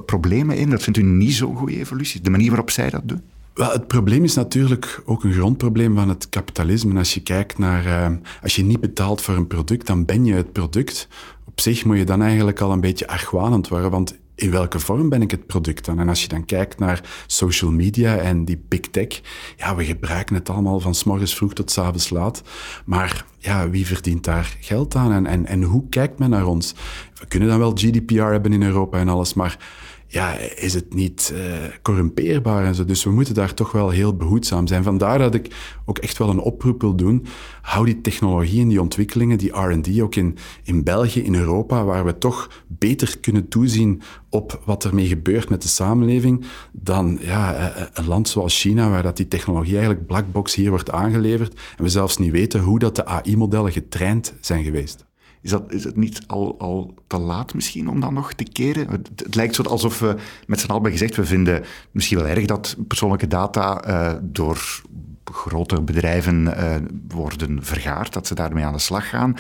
problemen 0.06 0.56
in. 0.56 0.70
Dat 0.70 0.82
vindt 0.82 0.98
u 0.98 1.02
niet 1.02 1.34
zo'n 1.34 1.56
goede 1.56 1.78
evolutie, 1.78 2.20
de 2.20 2.30
manier 2.30 2.48
waarop 2.48 2.70
zij 2.70 2.90
dat 2.90 3.02
doen? 3.04 3.20
Wel, 3.54 3.70
het 3.70 3.86
probleem 3.86 4.24
is 4.24 4.34
natuurlijk 4.34 5.02
ook 5.04 5.24
een 5.24 5.32
grondprobleem 5.32 5.94
van 5.94 6.08
het 6.08 6.28
kapitalisme. 6.28 6.98
Als 6.98 7.14
je 7.14 7.22
kijkt 7.22 7.58
naar, 7.58 8.18
als 8.42 8.56
je 8.56 8.64
niet 8.64 8.80
betaalt 8.80 9.22
voor 9.22 9.34
een 9.34 9.46
product, 9.46 9.86
dan 9.86 10.04
ben 10.04 10.24
je 10.24 10.34
het 10.34 10.52
product. 10.52 11.08
Op 11.44 11.60
zich 11.60 11.84
moet 11.84 11.98
je 11.98 12.04
dan 12.04 12.22
eigenlijk 12.22 12.60
al 12.60 12.72
een 12.72 12.80
beetje 12.80 13.08
argwanend 13.08 13.68
worden, 13.68 13.90
want 13.90 14.16
in 14.36 14.50
welke 14.50 14.80
vorm 14.80 15.08
ben 15.08 15.22
ik 15.22 15.30
het 15.30 15.46
product 15.46 15.84
dan? 15.84 16.00
En 16.00 16.08
als 16.08 16.22
je 16.22 16.28
dan 16.28 16.44
kijkt 16.44 16.78
naar 16.78 17.24
social 17.26 17.70
media 17.70 18.16
en 18.16 18.44
die 18.44 18.64
big 18.68 18.80
tech, 18.80 19.20
ja, 19.56 19.76
we 19.76 19.84
gebruiken 19.84 20.34
het 20.34 20.50
allemaal 20.50 20.80
van 20.80 20.94
s 20.94 21.04
morgens 21.04 21.34
vroeg 21.34 21.52
tot 21.52 21.70
s 21.70 21.78
avonds 21.78 22.10
laat. 22.10 22.42
Maar 22.84 23.26
ja, 23.38 23.70
wie 23.70 23.86
verdient 23.86 24.24
daar 24.24 24.56
geld 24.60 24.94
aan 24.94 25.12
en, 25.12 25.26
en, 25.26 25.46
en 25.46 25.62
hoe 25.62 25.88
kijkt 25.88 26.18
men 26.18 26.30
naar 26.30 26.46
ons? 26.46 26.74
We 27.14 27.26
kunnen 27.26 27.48
dan 27.48 27.58
wel 27.58 27.72
GDPR 27.74 28.22
hebben 28.22 28.52
in 28.52 28.62
Europa 28.62 28.98
en 28.98 29.08
alles, 29.08 29.34
maar 29.34 29.58
ja, 30.16 30.32
is 30.38 30.74
het 30.74 30.94
niet 30.94 31.32
uh, 31.34 31.40
corrumpeerbaar 31.82 32.64
en 32.64 32.74
zo. 32.74 32.84
Dus 32.84 33.04
we 33.04 33.10
moeten 33.10 33.34
daar 33.34 33.54
toch 33.54 33.72
wel 33.72 33.90
heel 33.90 34.16
behoedzaam 34.16 34.66
zijn. 34.66 34.82
Vandaar 34.82 35.18
dat 35.18 35.34
ik 35.34 35.54
ook 35.84 35.98
echt 35.98 36.18
wel 36.18 36.28
een 36.28 36.38
oproep 36.38 36.80
wil 36.80 36.94
doen. 36.94 37.26
Hou 37.62 37.84
die 37.84 38.00
technologie 38.00 38.60
en 38.60 38.68
die 38.68 38.80
ontwikkelingen, 38.80 39.38
die 39.38 39.60
R&D, 39.60 40.00
ook 40.00 40.14
in, 40.14 40.36
in 40.62 40.84
België, 40.84 41.20
in 41.20 41.34
Europa, 41.34 41.84
waar 41.84 42.04
we 42.04 42.18
toch 42.18 42.50
beter 42.66 43.18
kunnen 43.20 43.48
toezien 43.48 44.02
op 44.30 44.60
wat 44.64 44.84
ermee 44.84 45.06
gebeurt 45.06 45.48
met 45.48 45.62
de 45.62 45.68
samenleving, 45.68 46.44
dan 46.72 47.18
ja, 47.20 47.54
eh, 47.54 47.82
eh, 47.82 47.88
een 47.92 48.06
land 48.06 48.28
zoals 48.28 48.60
China, 48.60 48.90
waar 48.90 49.02
dat 49.02 49.16
die 49.16 49.28
technologie 49.28 49.72
eigenlijk 49.72 50.06
blackbox 50.06 50.54
hier 50.54 50.70
wordt 50.70 50.90
aangeleverd 50.90 51.60
en 51.76 51.84
we 51.84 51.90
zelfs 51.90 52.18
niet 52.18 52.32
weten 52.32 52.60
hoe 52.60 52.78
dat 52.78 52.96
de 52.96 53.06
AI-modellen 53.06 53.72
getraind 53.72 54.34
zijn 54.40 54.64
geweest. 54.64 55.05
Is, 55.46 55.52
dat, 55.52 55.72
is 55.72 55.84
het 55.84 55.96
niet 55.96 56.20
al, 56.26 56.58
al 56.58 56.94
te 57.06 57.18
laat 57.18 57.54
misschien 57.54 57.88
om 57.88 58.00
dan 58.00 58.14
nog 58.14 58.32
te 58.32 58.44
keren? 58.44 58.90
Het, 58.90 59.34
lijkt 59.34 59.54
zo 59.54 59.62
alsof 59.62 59.98
we 59.98 60.16
met 60.46 60.60
z'n 60.60 60.70
allen 60.70 60.90
gezegd, 60.90 61.16
we 61.16 61.24
vinden 61.24 61.64
misschien 61.90 62.18
wel 62.18 62.26
erg 62.26 62.44
dat 62.44 62.76
persoonlijke 62.86 63.26
data 63.26 63.88
uh, 63.88 64.18
door 64.22 64.82
grote 65.24 65.80
bedrijven 65.80 66.42
uh, 66.46 66.74
worden 67.08 67.64
vergaard, 67.64 68.12
dat 68.12 68.26
ze 68.26 68.34
daarmee 68.34 68.64
aan 68.64 68.72
de 68.72 68.78
slag 68.78 69.08
gaan. 69.08 69.34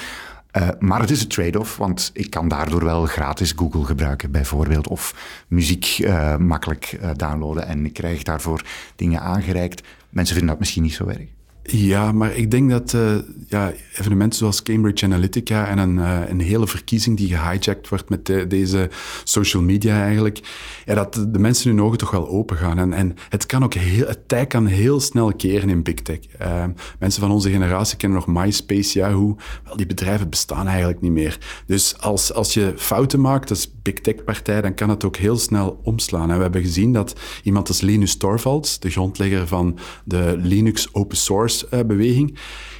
Uh, 0.52 0.68
maar 0.78 1.00
het 1.00 1.10
is 1.10 1.22
een 1.22 1.28
trade-off, 1.28 1.76
want 1.76 2.10
ik 2.12 2.30
kan 2.30 2.48
daardoor 2.48 2.84
wel 2.84 3.06
gratis 3.06 3.52
Google 3.56 3.84
gebruiken, 3.84 4.30
bijvoorbeeld. 4.30 4.88
Of 4.88 5.14
muziek 5.48 6.08
makkelijk 6.38 6.98
downloaden 7.16 7.66
en 7.66 7.84
ik 7.84 7.92
krijg 7.92 8.22
daarvoor 8.22 8.64
dingen 8.96 9.20
aangereikt. 9.20 9.82
Mensen 10.08 10.34
vinden 10.34 10.52
dat 10.52 10.58
misschien 10.60 10.82
niet 10.82 10.94
zo 10.94 11.06
erg. 11.06 11.35
Ja, 11.68 12.12
maar 12.12 12.36
ik 12.36 12.50
denk 12.50 12.70
dat 12.70 12.92
uh, 12.92 13.14
ja, 13.48 13.72
evenementen 13.98 14.38
zoals 14.38 14.62
Cambridge 14.62 15.04
Analytica 15.04 15.66
en 15.66 15.78
een, 15.78 15.96
uh, 15.96 16.20
een 16.28 16.40
hele 16.40 16.66
verkiezing 16.66 17.16
die 17.16 17.28
gehijacked 17.28 17.88
wordt 17.88 18.08
met 18.08 18.26
de, 18.26 18.46
deze 18.46 18.90
social 19.24 19.62
media 19.62 20.02
eigenlijk, 20.02 20.40
dat 20.84 21.14
de 21.28 21.38
mensen 21.38 21.70
hun 21.70 21.82
ogen 21.82 21.98
toch 21.98 22.10
wel 22.10 22.28
open 22.28 22.56
gaan. 22.56 22.78
En, 22.78 22.92
en 22.92 23.14
het, 23.28 23.46
kan 23.46 23.64
ook 23.64 23.74
heel, 23.74 24.06
het 24.06 24.28
tij 24.28 24.46
kan 24.46 24.66
heel 24.66 25.00
snel 25.00 25.32
keren 25.34 25.68
in 25.68 25.82
big 25.82 25.94
tech. 25.94 26.18
Uh, 26.42 26.64
mensen 26.98 27.20
van 27.20 27.30
onze 27.30 27.50
generatie 27.50 27.96
kennen 27.96 28.18
nog 28.18 28.42
MySpace, 28.42 28.98
Yahoo. 28.98 29.36
Wel, 29.64 29.76
die 29.76 29.86
bedrijven 29.86 30.30
bestaan 30.30 30.66
eigenlijk 30.66 31.00
niet 31.00 31.12
meer. 31.12 31.38
Dus 31.66 31.98
als, 31.98 32.32
als 32.32 32.54
je 32.54 32.72
fouten 32.76 33.20
maakt 33.20 33.50
als 33.50 33.72
big 33.82 33.94
tech 33.94 34.24
partij, 34.24 34.60
dan 34.60 34.74
kan 34.74 34.90
het 34.90 35.04
ook 35.04 35.16
heel 35.16 35.38
snel 35.38 35.80
omslaan. 35.82 36.30
En 36.30 36.36
we 36.36 36.42
hebben 36.42 36.62
gezien 36.62 36.92
dat 36.92 37.20
iemand 37.42 37.68
als 37.68 37.80
Linus 37.80 38.16
Torvalds, 38.16 38.78
de 38.80 38.90
grondlegger 38.90 39.46
van 39.46 39.78
de 40.04 40.34
Linux 40.38 40.94
open 40.94 41.16
source 41.16 41.55
beweging, 41.86 42.38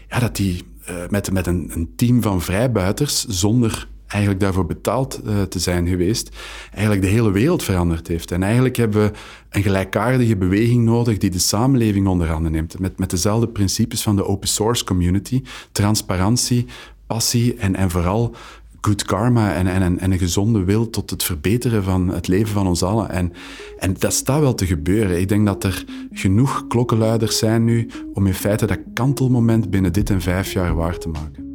ja, 0.08 0.18
dat 0.18 0.36
die 0.36 0.62
uh, 0.90 0.96
met, 1.08 1.32
met 1.32 1.46
een, 1.46 1.70
een, 1.74 1.92
team 1.96 2.22
van 2.22 2.42
vrijbuiters, 2.42 3.24
zonder 3.24 3.88
eigenlijk 4.06 4.40
daarvoor 4.40 4.66
betaald 4.66 5.20
uh, 5.24 5.42
te 5.42 5.58
zijn 5.58 5.88
geweest, 5.88 6.36
eigenlijk 6.72 7.02
de 7.02 7.10
hele 7.10 7.30
wereld 7.30 7.62
veranderd 7.62 8.08
heeft. 8.08 8.30
En 8.30 8.42
eigenlijk 8.42 8.76
hebben 8.76 9.02
we 9.02 9.18
een 9.50 9.62
gelijkaardige 9.62 10.36
beweging 10.36 10.84
nodig 10.84 11.18
die 11.18 11.30
de 11.30 11.38
samenleving 11.38 12.06
onder 12.06 12.28
handen 12.28 12.52
neemt, 12.52 12.78
met, 12.78 12.98
met 12.98 13.10
dezelfde 13.10 13.48
principes 13.48 14.02
van 14.02 14.16
de 14.16 14.24
open 14.24 14.48
source 14.48 14.84
community, 14.84 15.42
transparantie, 15.72 16.66
passie 17.06 17.54
en, 17.54 17.76
en 17.76 17.90
vooral 17.90 18.34
good 18.80 19.04
karma 19.04 19.54
en, 19.54 19.66
en, 19.66 19.98
en, 19.98 20.12
een 20.12 20.18
gezonde 20.18 20.64
wil 20.64 20.90
tot 20.90 21.10
het 21.10 21.22
verbeteren 21.22 21.82
van 21.82 22.08
het 22.08 22.28
leven 22.28 22.52
van 22.52 22.66
ons 22.66 22.82
allen. 22.82 23.10
En, 23.10 23.32
en 23.78 23.94
dat 23.98 24.12
staat 24.12 24.40
wel 24.40 24.54
te 24.54 24.66
gebeuren. 24.66 25.20
Ik 25.20 25.28
denk 25.28 25.46
dat 25.46 25.64
er 25.64 25.84
genoeg 26.12 26.66
klokkenluiders 26.66 27.38
zijn 27.38 27.64
nu 27.64 27.90
om 28.12 28.26
in 28.26 28.34
feite 28.34 28.66
dat 28.66 28.78
kantelmoment 28.94 29.70
binnen 29.70 29.92
dit 29.92 30.10
en 30.10 30.20
vijf 30.20 30.52
jaar 30.52 30.74
waar 30.74 30.98
te 30.98 31.08
maken. 31.08 31.46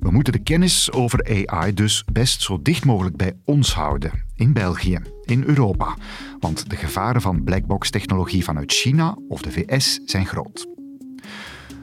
We 0.00 0.10
moeten 0.16 0.32
de 0.32 0.42
kennis 0.42 0.92
over 0.92 1.46
AI 1.46 1.74
dus 1.74 2.04
best 2.12 2.42
zo 2.42 2.62
dicht 2.62 2.84
mogelijk 2.84 3.16
bij 3.16 3.32
ons 3.44 3.74
houden. 3.74 4.24
In 4.34 4.52
België, 4.52 4.98
in 5.24 5.44
Europa. 5.46 5.96
Want 6.38 6.70
de 6.70 6.76
gevaren 6.76 7.20
van 7.20 7.44
blackbox-technologie 7.44 8.44
vanuit 8.44 8.72
China 8.72 9.16
of 9.28 9.42
de 9.42 9.50
VS 9.50 10.00
zijn 10.04 10.26
groot. 10.26 10.69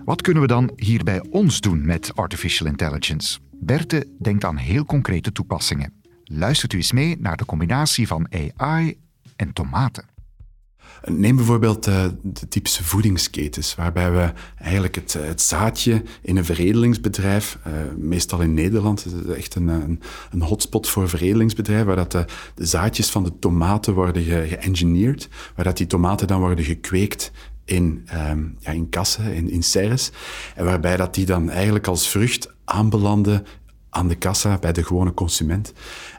Wat 0.08 0.22
kunnen 0.22 0.42
we 0.42 0.48
dan 0.48 0.72
hier 0.76 1.04
bij 1.04 1.24
ons 1.30 1.62
doen 1.62 1.86
met 1.86 2.16
artificial 2.16 2.68
intelligence? 2.68 3.40
Berthe 3.52 4.08
denkt 4.20 4.44
aan 4.44 4.58
heel 4.58 4.86
concrete 4.86 5.32
toepassingen. 5.32 5.94
Luistert 6.24 6.74
u 6.74 6.78
eens 6.78 6.92
mee 6.92 7.18
naar 7.20 7.38
de 7.38 7.46
combinatie 7.46 8.08
van 8.08 8.28
AI 8.32 8.98
en 9.36 9.54
tomaten. 9.54 10.06
Neem 11.06 11.36
bijvoorbeeld 11.36 11.88
uh, 11.88 12.06
de 12.24 12.48
typische 12.48 12.84
voedingsketens, 12.84 13.76
waarbij 13.76 14.12
we 14.12 14.34
eigenlijk 14.58 14.96
het, 14.96 15.16
eh, 15.16 15.26
het 15.26 15.42
zaadje 15.42 16.04
in 16.22 16.38
een 16.38 16.46
veredelingsbedrijf, 16.46 17.60
uh, 17.68 17.74
meestal 17.98 18.42
in 18.42 18.54
Nederland, 18.54 19.04
het 19.04 19.14
is 19.14 19.36
echt 19.36 19.56
een, 19.56 19.68
een, 20.32 20.42
hotspot 20.42 20.90
voor 20.90 21.10
veredelingsbedrijven, 21.10 21.86
waar 21.86 21.96
dat 21.96 22.12
de, 22.12 22.26
de, 22.56 22.66
zaadjes 22.66 23.10
van 23.10 23.24
de 23.24 23.40
tomaten 23.40 23.94
worden 23.94 24.24
geëngineerd, 24.24 25.30
waar 25.56 25.66
dat 25.66 25.78
die 25.78 25.88
tomaten 25.88 26.28
dan 26.28 26.40
worden 26.40 26.66
gekweekt 26.66 27.32
in, 27.68 28.08
um, 28.30 28.56
ja, 28.60 28.72
in 28.72 28.90
kassen, 28.90 29.34
in, 29.34 29.50
in 29.50 29.64
serres, 29.64 30.12
en 30.56 30.66
waarbij 30.66 30.98
dat 30.98 31.14
die 31.14 31.26
dan 31.26 31.50
eigenlijk 31.50 31.88
als 31.88 32.08
vrucht 32.08 32.54
aanbelanden 32.66 33.46
aan 33.90 34.08
de 34.08 34.16
kassa 34.16 34.58
bij 34.58 34.74
de 34.74 34.84
gewone 34.84 35.14
consument. 35.14 35.74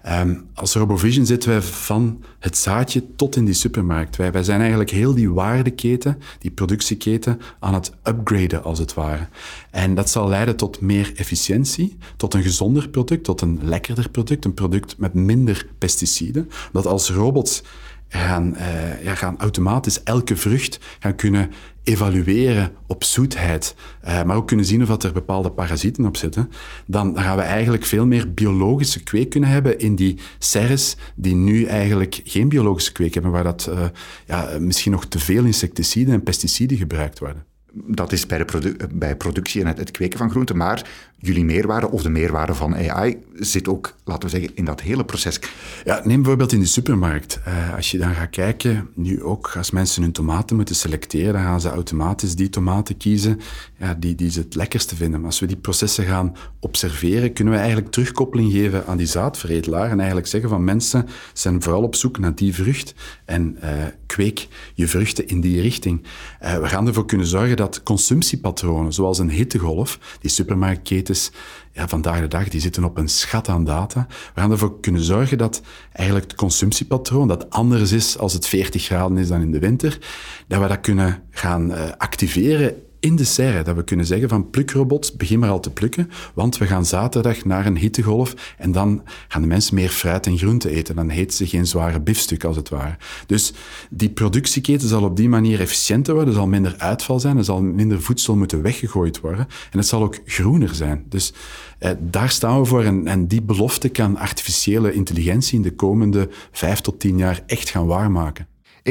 Um, 0.06 0.46
als 0.54 0.74
RoboVision 0.74 1.26
zitten 1.26 1.50
wij 1.50 1.62
van 1.62 2.22
het 2.38 2.56
zaadje 2.56 3.14
tot 3.16 3.36
in 3.36 3.44
die 3.44 3.54
supermarkt. 3.54 4.16
Wij, 4.16 4.32
wij 4.32 4.42
zijn 4.42 4.60
eigenlijk 4.60 4.90
heel 4.90 5.14
die 5.14 5.32
waardeketen, 5.32 6.18
die 6.38 6.50
productieketen, 6.50 7.40
aan 7.60 7.74
het 7.74 7.92
upgraden 8.04 8.62
als 8.62 8.78
het 8.78 8.94
ware. 8.94 9.28
En 9.70 9.94
dat 9.94 10.10
zal 10.10 10.28
leiden 10.28 10.56
tot 10.56 10.80
meer 10.80 11.12
efficiëntie, 11.16 11.96
tot 12.16 12.34
een 12.34 12.42
gezonder 12.42 12.88
product, 12.88 13.24
tot 13.24 13.40
een 13.40 13.58
lekkerder 13.62 14.10
product, 14.10 14.44
een 14.44 14.54
product 14.54 14.98
met 14.98 15.14
minder 15.14 15.66
pesticiden. 15.78 16.50
Dat 16.72 16.86
als 16.86 17.10
robots 17.10 17.62
gaan, 18.08 18.54
uh, 18.56 19.04
ja, 19.04 19.14
gaan 19.14 19.38
automatisch 19.38 20.02
elke 20.02 20.36
vrucht 20.36 20.78
gaan 20.98 21.14
kunnen 21.14 21.50
evalueren 21.82 22.72
op 22.86 23.04
zoetheid, 23.04 23.74
uh, 24.04 24.22
maar 24.22 24.36
ook 24.36 24.46
kunnen 24.46 24.66
zien 24.66 24.82
of 24.82 25.02
er 25.02 25.12
bepaalde 25.12 25.50
parasieten 25.50 26.06
op 26.06 26.16
zitten, 26.16 26.50
dan, 26.86 27.18
gaan 27.18 27.36
we 27.36 27.42
eigenlijk 27.42 27.84
veel 27.84 28.06
meer 28.06 28.34
biologische 28.34 29.02
kweek 29.02 29.30
kunnen 29.30 29.50
hebben 29.50 29.78
in 29.78 29.96
die 29.96 30.18
serres 30.38 30.96
die 31.14 31.34
nu 31.34 31.64
eigenlijk 31.64 32.20
geen 32.24 32.48
biologische 32.48 32.92
kweek 32.92 33.14
hebben, 33.14 33.32
waar 33.32 33.44
dat, 33.44 33.68
uh, 33.70 33.84
ja, 34.26 34.58
misschien 34.58 34.92
nog 34.92 35.06
te 35.06 35.18
veel 35.18 35.44
insecticiden 35.44 36.14
en 36.14 36.22
pesticiden 36.22 36.76
gebruikt 36.76 37.18
worden 37.18 37.48
dat 37.72 38.12
is 38.12 38.26
bij, 38.26 38.38
de 38.38 38.76
bij 38.94 39.16
productie 39.16 39.60
en 39.60 39.66
het, 39.66 39.78
het, 39.78 39.90
kweken 39.90 40.18
van 40.18 40.30
groenten. 40.30 40.56
Maar 40.56 40.90
jullie 41.20 41.44
meerwaarde 41.44 41.90
of 41.90 42.02
de 42.02 42.08
meerwaarde 42.08 42.54
van 42.54 42.75
AI 42.75 43.18
zit 43.34 43.68
ook, 43.68 43.94
laten 44.04 44.22
we 44.22 44.28
zeggen, 44.28 44.56
in 44.56 44.64
dat 44.64 44.80
hele 44.80 45.04
proces. 45.04 45.40
Ja, 45.84 46.00
neem 46.04 46.16
bijvoorbeeld 46.16 46.52
in 46.52 46.60
de 46.60 46.66
supermarkt. 46.66 47.40
Uh, 47.48 47.75
als 47.75 47.90
je 47.90 47.98
dan 47.98 48.14
gaat 48.14 48.30
kijken, 48.30 48.88
nu 48.94 49.22
ook 49.22 49.52
als 49.56 49.70
mensen 49.70 50.02
hun 50.02 50.12
tomaten 50.12 50.56
moeten 50.56 50.75
selecteren, 50.75 51.32
dan 51.32 51.42
gaan 51.42 51.60
ze 51.60 51.68
automatisch 51.68 52.34
die 52.34 52.50
tomaten 52.50 52.96
kiezen 52.96 53.40
ja, 53.78 53.94
die, 53.94 54.14
die 54.14 54.30
ze 54.30 54.40
het 54.40 54.54
lekkerste 54.54 54.96
vinden. 54.96 55.20
Maar 55.20 55.28
als 55.28 55.40
we 55.40 55.46
die 55.46 55.56
processen 55.56 56.04
gaan 56.04 56.37
observeren, 56.60 57.32
kunnen 57.32 57.54
we 57.54 57.58
eigenlijk 57.60 57.90
terugkoppeling 57.90 58.52
geven 58.52 58.87
aan 58.87 58.96
die 58.96 59.06
zaadveredelaar 59.06 59.90
en 59.90 59.98
eigenlijk 59.98 60.28
zeggen 60.28 60.50
van 60.50 60.64
mensen 60.64 61.06
zijn 61.32 61.62
vooral 61.62 61.82
op 61.82 61.94
zoek 61.94 62.18
naar 62.18 62.34
die 62.34 62.54
vrucht 62.54 62.94
en 63.25 63.58
uh, 63.62 63.70
kweek 64.06 64.48
je 64.75 64.88
vruchten 64.88 65.28
in 65.28 65.40
die 65.40 65.60
richting. 65.60 66.02
Uh, 66.42 66.58
we 66.58 66.66
gaan 66.66 66.87
ervoor 66.87 67.06
kunnen 67.06 67.26
zorgen 67.26 67.56
dat 67.56 67.82
consumptiepatronen, 67.82 68.92
zoals 68.92 69.18
een 69.18 69.30
hittegolf, 69.30 70.18
die 70.20 70.30
supermarktketens 71.14 71.30
ja, 71.72 71.88
vandaag 71.88 72.20
de 72.20 72.28
dag, 72.28 72.48
die 72.48 72.60
zitten 72.60 72.84
op 72.84 72.96
een 72.96 73.08
schat 73.08 73.48
aan 73.48 73.64
data. 73.64 74.06
We 74.34 74.40
gaan 74.40 74.50
ervoor 74.50 74.80
kunnen 74.80 75.02
zorgen 75.02 75.38
dat 75.38 75.62
eigenlijk 75.92 76.30
het 76.30 76.38
consumptiepatroon, 76.38 77.28
dat 77.28 77.50
anders 77.50 77.92
is 77.92 78.18
als 78.18 78.32
het 78.32 78.46
40 78.46 78.82
graden 78.82 79.18
is 79.18 79.28
dan 79.28 79.40
in 79.40 79.52
de 79.52 79.58
winter, 79.58 79.98
dat 80.46 80.60
we 80.60 80.68
dat 80.68 80.80
kunnen 80.80 81.22
gaan 81.30 81.70
uh, 81.70 81.90
activeren 81.96 82.82
in 83.00 83.16
de 83.16 83.24
serre. 83.24 83.62
Dat 83.62 83.76
we 83.76 83.84
kunnen 83.84 84.06
zeggen 84.06 84.28
van 84.28 84.50
plukrobots, 84.50 85.16
begin 85.16 85.38
maar 85.38 85.50
al 85.50 85.60
te 85.60 85.70
plukken, 85.70 86.10
want 86.34 86.58
we 86.58 86.66
gaan 86.66 86.86
zaterdag 86.86 87.44
naar 87.44 87.66
een 87.66 87.76
hittegolf 87.76 88.54
en 88.58 88.72
dan 88.72 89.02
gaan 89.28 89.42
de 89.42 89.48
mensen 89.48 89.74
meer 89.74 89.88
fruit 89.88 90.26
en 90.26 90.38
groente 90.38 90.70
eten. 90.70 90.96
Dan 90.96 91.08
heet 91.08 91.34
ze 91.34 91.46
geen 91.46 91.66
zware 91.66 92.00
biefstuk 92.00 92.44
als 92.44 92.56
het 92.56 92.68
ware. 92.68 92.96
Dus 93.26 93.52
die 93.90 94.10
productieketen 94.10 94.88
zal 94.88 95.02
op 95.02 95.16
die 95.16 95.28
manier 95.28 95.60
efficiënter 95.60 96.14
worden, 96.14 96.32
er 96.32 96.38
zal 96.38 96.48
minder 96.48 96.74
uitval 96.78 97.20
zijn, 97.20 97.36
er 97.36 97.44
zal 97.44 97.62
minder 97.62 98.02
voedsel 98.02 98.36
moeten 98.36 98.62
weggegooid 98.62 99.20
worden 99.20 99.46
en 99.70 99.78
het 99.78 99.86
zal 99.86 100.02
ook 100.02 100.18
groener 100.24 100.74
zijn. 100.74 101.04
Dus 101.08 101.32
eh, 101.78 101.90
daar 101.98 102.30
staan 102.30 102.60
we 102.60 102.66
voor 102.66 102.84
en 102.84 103.26
die 103.26 103.42
belofte 103.42 103.88
kan 103.88 104.16
artificiële 104.16 104.92
intelligentie 104.92 105.56
in 105.56 105.62
de 105.62 105.74
komende 105.74 106.28
vijf 106.52 106.80
tot 106.80 107.00
tien 107.00 107.18
jaar 107.18 107.42
echt 107.46 107.68
gaan 107.68 107.86
waarmaken. 107.86 108.46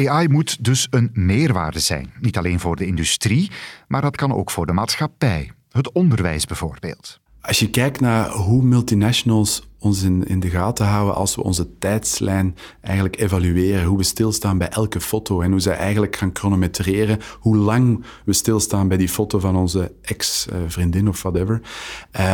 AI 0.05 0.27
moet 0.27 0.63
dus 0.63 0.87
een 0.89 1.09
meerwaarde 1.13 1.79
zijn, 1.79 2.13
niet 2.19 2.37
alleen 2.37 2.59
voor 2.59 2.75
de 2.75 2.85
industrie, 2.85 3.51
maar 3.87 4.01
dat 4.01 4.15
kan 4.15 4.33
ook 4.33 4.51
voor 4.51 4.65
de 4.65 4.73
maatschappij, 4.73 5.51
het 5.71 5.91
onderwijs 5.91 6.45
bijvoorbeeld. 6.45 7.19
Als 7.41 7.59
je 7.59 7.69
kijkt 7.69 7.99
naar 7.99 8.29
hoe 8.29 8.63
multinationals 8.63 9.67
ons 9.79 10.03
in, 10.03 10.39
de 10.39 10.49
gaten 10.49 10.85
houden 10.85 11.15
als 11.15 11.35
we 11.35 11.43
onze 11.43 11.77
tijdslijn 11.77 12.55
eigenlijk 12.81 13.19
evalueren. 13.19 13.85
Hoe 13.85 13.97
we 13.97 14.03
stilstaan 14.03 14.57
bij 14.57 14.69
elke 14.69 15.01
foto 15.01 15.41
en 15.41 15.51
hoe 15.51 15.59
zij 15.59 15.75
eigenlijk 15.75 16.15
gaan 16.15 16.29
chronometreren 16.33 17.19
hoe 17.39 17.57
lang 17.57 18.03
we 18.25 18.33
stilstaan 18.33 18.87
bij 18.87 18.97
die 18.97 19.09
foto 19.09 19.39
van 19.39 19.55
onze 19.55 19.91
ex-vriendin 20.01 21.07
of 21.07 21.21
whatever. 21.21 21.61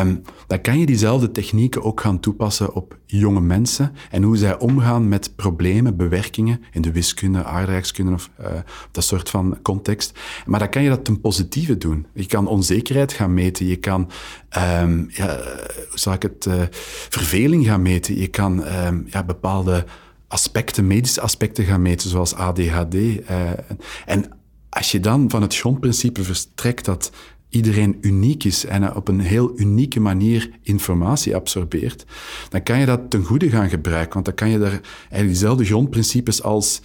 Um, 0.02 0.22
dan 0.48 0.62
kan 0.62 0.80
je 0.80 0.86
diezelfde 0.86 1.32
technieken 1.32 1.84
ook 1.84 2.02
gaan 2.02 2.20
toepassen 2.20 2.74
op 2.74 2.98
jonge 3.18 3.42
mensen 3.42 3.96
en 4.10 4.24
hoe 4.24 4.38
zij 4.38 4.60
omgaan 4.60 5.08
met 5.08 5.36
problemen, 5.36 5.98
bewerkingen 5.98 6.64
in 6.72 6.82
de 6.82 6.92
wiskunde, 6.92 7.44
aardrijkskunde 7.44 8.14
of 8.14 8.30
uh, 8.40 8.48
dat 8.92 9.04
soort 9.04 9.30
van 9.30 9.58
context. 9.62 10.20
Maar 10.46 10.60
dan 10.60 10.70
kan 10.70 10.84
je 10.84 10.90
dat 10.90 11.06
ten 11.06 11.22
positieve 11.22 11.78
doen. 11.78 12.06
Je 12.14 12.26
kan 12.26 12.48
onzekerheid 12.48 13.14
gaan 13.14 13.34
meten, 13.34 13.66
je 13.66 13.76
kan, 13.76 14.12
um, 14.82 15.08
ja, 15.10 15.40
hoe 16.04 16.14
ik 16.14 16.22
het, 16.22 16.46
uh, 16.46 16.62
verveling 17.10 17.66
gaan 17.66 17.82
meten. 17.82 18.20
Je 18.20 18.28
kan 18.28 18.64
ehm, 18.64 19.02
ja, 19.06 19.24
bepaalde 19.24 19.86
aspecten, 20.34 20.88
medische 20.88 21.22
aspecten 21.22 21.66
gaan 21.66 21.82
meten, 21.82 22.10
zoals 22.10 22.34
ADHD. 22.34 22.96
Eh, 22.96 23.52
en 24.06 24.26
als 24.70 24.92
je 24.92 25.00
dan 25.00 25.30
van 25.30 25.42
het 25.42 25.56
grondprincipe 25.56 26.24
verstrekt 26.24 26.86
dat 26.86 27.12
iedereen 27.54 27.98
uniek 28.02 28.44
is 28.44 28.66
en 28.66 28.96
op 28.96 29.08
een 29.08 29.20
heel 29.20 29.52
unieke 29.56 30.00
manier 30.00 30.50
informatie 30.62 31.36
absorbeert, 31.36 32.06
dan 32.50 32.64
kan 32.64 32.80
je 32.80 32.86
dat 32.86 33.10
ten 33.10 33.24
goede 33.24 33.50
gaan 33.50 33.70
gebruiken. 33.70 34.14
Want 34.14 34.26
dan 34.26 34.36
kan 34.36 34.50
je 34.50 34.60
daar 34.60 34.70
eigenlijk 34.70 35.28
diezelfde 35.28 35.66
grondprincipes 35.66 36.44
als 36.44 36.82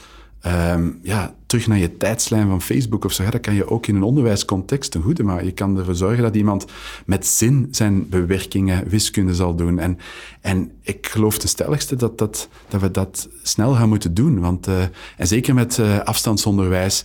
um, 0.46 0.98
ja, 1.02 1.34
terug 1.46 1.66
naar 1.66 1.78
je 1.78 1.96
tijdslijn 1.96 2.48
van 2.48 2.62
Facebook 2.62 3.04
of 3.04 3.12
zo. 3.12 3.30
Dat 3.30 3.40
kan 3.40 3.54
je 3.54 3.70
ook 3.70 3.86
in 3.86 3.96
een 3.96 4.02
onderwijscontext 4.02 4.90
ten 4.90 5.02
goede 5.02 5.22
maken. 5.22 5.44
Je 5.44 5.52
kan 5.52 5.78
ervoor 5.78 5.94
zorgen 5.94 6.22
dat 6.22 6.36
iemand 6.36 6.66
met 7.06 7.26
zin 7.26 7.68
zijn 7.70 8.08
bewerkingen 8.08 8.88
wiskunde 8.88 9.34
zal 9.34 9.54
doen. 9.54 9.78
En, 9.78 9.98
en 10.40 10.70
ik 10.82 11.06
geloof 11.06 11.38
ten 11.38 11.48
stelligste 11.48 11.96
dat, 11.96 12.18
dat, 12.18 12.48
dat 12.68 12.80
we 12.80 12.90
dat 12.90 13.28
snel 13.42 13.74
gaan 13.74 13.88
moeten 13.88 14.14
doen. 14.14 14.40
Want, 14.40 14.68
uh, 14.68 14.82
en 15.16 15.26
zeker 15.26 15.54
met 15.54 15.78
uh, 15.78 15.98
afstandsonderwijs 15.98 17.04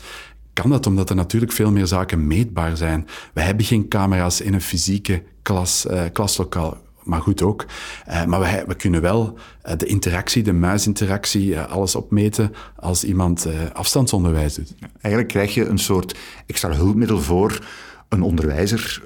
kan 0.53 0.69
dat 0.69 0.85
omdat 0.85 1.09
er 1.09 1.15
natuurlijk 1.15 1.51
veel 1.51 1.71
meer 1.71 1.87
zaken 1.87 2.27
meetbaar 2.27 2.77
zijn. 2.77 3.07
We 3.33 3.41
hebben 3.41 3.65
geen 3.65 3.87
camera's 3.87 4.41
in 4.41 4.53
een 4.53 4.61
fysieke 4.61 5.23
klas, 5.41 5.85
uh, 5.85 6.03
klaslokaal 6.13 6.77
maar 7.03 7.21
goed 7.21 7.41
ook. 7.41 7.65
Uh, 8.07 8.25
maar 8.25 8.39
we, 8.39 8.63
we, 8.67 8.75
kunnen 8.75 9.01
wel 9.01 9.37
uh, 9.65 9.73
de 9.77 9.85
interactie, 9.85 10.43
de 10.43 10.53
muisinteractie, 10.53 11.59
alles 11.59 11.95
opmeten 11.95 12.53
als 12.75 13.03
iemand 13.03 13.47
afstandsonderwijs 13.73 14.53
doet. 14.53 14.75
Eigenlijk 15.01 15.27
krijg 15.27 15.53
je 15.53 15.65
een 15.65 15.77
soort 15.77 16.17
extra 16.45 16.71
hulpmiddel 16.71 17.21
voor 17.21 17.65
een 18.09 18.21
onderwijzer, 18.21 19.01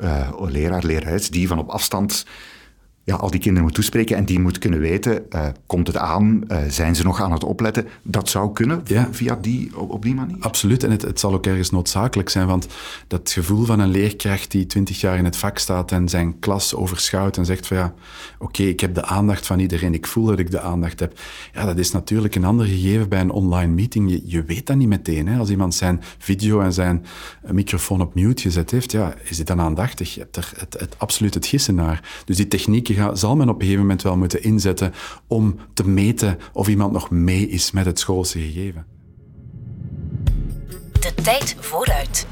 leraar, 0.47 0.83
lerares, 0.85 1.29
die 1.29 1.47
van 1.47 1.59
op 1.59 1.69
afstand 1.69 2.25
ja, 3.07 3.15
al 3.15 3.31
die 3.31 3.39
kinderen 3.39 3.63
moet 3.63 3.73
toespreken 3.73 4.15
en 4.17 4.25
die 4.25 4.39
moet 4.39 4.57
kunnen 4.57 4.79
weten, 4.79 5.25
uh, 5.35 5.47
komt 5.65 5.87
het 5.87 5.97
aan, 5.97 6.43
uh, 6.47 6.57
zijn 6.67 6.95
ze 6.95 7.03
nog 7.03 7.21
aan 7.21 7.31
het 7.31 7.43
opletten? 7.43 7.87
Dat 8.03 8.29
zou 8.29 8.53
kunnen 8.53 8.81
ja. 8.83 9.07
via 9.11 9.37
die, 9.41 9.77
op, 9.77 9.91
op, 9.91 10.01
die 10.01 10.13
manier? 10.13 10.35
Absoluut, 10.39 10.83
en 10.83 10.91
het, 10.91 11.01
het, 11.01 11.19
zal 11.19 11.33
ook 11.33 11.45
ergens 11.45 11.69
noodzakelijk 11.69 12.29
zijn, 12.29 12.47
want 12.47 12.67
dat 13.07 13.31
gevoel 13.31 13.65
van 13.65 13.79
een 13.79 13.89
leerkracht 13.89 14.51
die 14.51 14.65
twintig 14.65 15.01
jaar 15.01 15.17
in 15.17 15.25
het 15.25 15.37
vak 15.37 15.57
staat 15.57 15.91
en 15.91 16.09
zijn 16.09 16.39
klas 16.39 16.75
overschouwt 16.75 17.37
en 17.37 17.45
zegt 17.45 17.67
van 17.67 17.77
ja, 17.77 17.93
oké, 18.39 18.43
okay, 18.43 18.65
ik 18.65 18.79
heb 18.79 18.93
de 18.93 19.05
aandacht 19.05 19.45
van 19.45 19.59
iedereen, 19.59 19.93
ik 19.93 20.07
voel 20.07 20.25
dat 20.25 20.39
ik 20.39 20.51
de 20.51 20.59
aandacht 20.59 20.99
heb. 20.99 21.19
Ja, 21.53 21.65
dat 21.65 21.77
is 21.77 21.91
natuurlijk 21.91 22.35
een 22.35 22.45
ander 22.45 22.65
gegeven 22.65 23.09
bij 23.09 23.19
een 23.19 23.31
online 23.31 23.73
meeting. 23.73 24.09
Je, 24.09 24.21
je 24.25 24.43
weet 24.43 24.67
dat 24.67 24.75
niet 24.75 24.87
meteen. 24.87 25.27
Hè? 25.27 25.39
Als 25.39 25.49
iemand 25.49 25.75
zijn 25.75 26.01
video 26.17 26.61
en 26.61 26.73
zijn 26.73 27.05
microfoon 27.51 28.01
op 28.01 28.15
mute 28.15 28.41
gezet 28.41 28.71
heeft, 28.71 28.91
ja, 28.91 29.13
is 29.23 29.37
dit 29.37 29.47
dan 29.47 29.61
aandachtig? 29.61 30.13
Je 30.13 30.19
hebt 30.19 30.35
er 30.35 30.51
het, 30.57 30.79
het, 30.79 30.95
absoluut 30.97 31.33
het 31.33 31.45
gissen 31.45 31.75
naar. 31.75 32.21
Dus 32.25 32.35
die 32.35 32.47
technieken 32.47 32.95
zal 33.13 33.35
men 33.35 33.49
op 33.49 33.55
een 33.55 33.61
gegeven 33.61 33.81
moment 33.81 34.01
wel 34.01 34.17
moeten 34.17 34.43
inzetten 34.43 34.93
om 35.27 35.55
te 35.73 35.87
meten 35.87 36.37
of 36.53 36.67
iemand 36.67 36.91
nog 36.91 37.09
mee 37.09 37.49
is 37.49 37.71
met 37.71 37.85
het 37.85 37.99
schoolse 37.99 38.39
gegeven. 38.39 38.85
De 40.99 41.13
tijd 41.23 41.55
vooruit. 41.59 42.27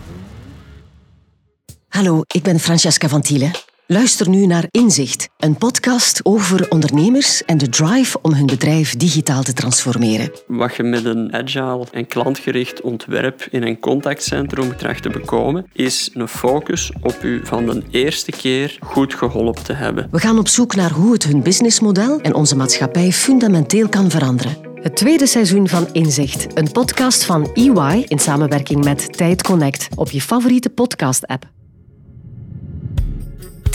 Hallo, 1.88 2.22
ik 2.28 2.44
ben 2.44 2.60
Francesca 2.60 3.08
van 3.08 3.22
Thielen. 3.22 3.52
Luister 3.88 4.30
nu 4.30 4.46
naar 4.46 4.68
Inzicht, 4.72 5.30
een 5.38 5.58
podcast 5.58 6.20
over 6.24 6.70
ondernemers 6.70 7.44
en 7.44 7.58
de 7.58 7.70
drive 7.70 8.20
om 8.22 8.34
hun 8.34 8.46
bedrijf 8.46 8.96
digitaal 8.96 9.44
te 9.44 9.54
transformeren. 9.54 10.32
Wat 10.48 10.76
je 10.76 10.84
met 10.84 11.06
een 11.06 11.34
agile 11.34 11.86
en 11.92 12.08
klantgericht 12.08 12.82
ontwerp 12.82 13.48
in 13.52 13.64
een 13.64 13.80
contactcentrum 13.80 14.78
tracht 14.78 15.02
te 15.02 15.10
bekomen, 15.10 15.66
is 15.74 16.10
een 16.14 16.28
focus 16.28 16.92
op 17.02 17.24
u 17.24 17.42
van 17.44 17.66
de 17.66 17.84
eerste 17.90 18.32
keer 18.32 18.78
goed 18.82 19.14
geholpen 19.14 19.64
te 19.64 19.74
hebben. 19.74 20.08
We 20.12 20.20
gaan 20.20 20.40
op 20.40 20.48
zoek 20.48 20.76
naar 20.76 20.92
hoe 20.92 21.14
het 21.14 21.24
hun 21.24 21.44
businessmodel 21.44 22.20
en 22.22 22.34
onze 22.34 22.56
maatschappij 22.56 23.12
fundamenteel 23.12 23.90
kan 23.90 24.10
veranderen. 24.10 24.58
Het 24.82 24.96
tweede 24.96 25.28
seizoen 25.28 25.68
van 25.68 25.88
Inzicht, 25.92 26.48
een 26.58 26.72
podcast 26.72 27.24
van 27.26 27.50
EY 27.54 28.06
in 28.08 28.20
samenwerking 28.20 28.84
met 28.84 29.18
Tijd 29.18 29.44
Connect 29.44 29.88
op 29.96 30.12
je 30.12 30.22
favoriete 30.22 30.70
podcast-app. 30.70 31.55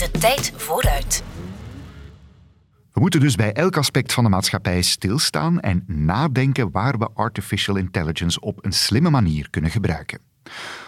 De 0.01 0.11
tijd 0.11 0.53
vooruit. 0.55 1.23
We 2.93 2.99
moeten 2.99 3.19
dus 3.19 3.35
bij 3.35 3.53
elk 3.53 3.77
aspect 3.77 4.13
van 4.13 4.23
de 4.23 4.29
maatschappij 4.29 4.81
stilstaan 4.81 5.59
en 5.59 5.83
nadenken 5.87 6.71
waar 6.71 6.97
we 6.97 7.09
artificial 7.13 7.75
intelligence 7.75 8.39
op 8.39 8.65
een 8.65 8.71
slimme 8.71 9.09
manier 9.09 9.49
kunnen 9.49 9.71
gebruiken. 9.71 10.19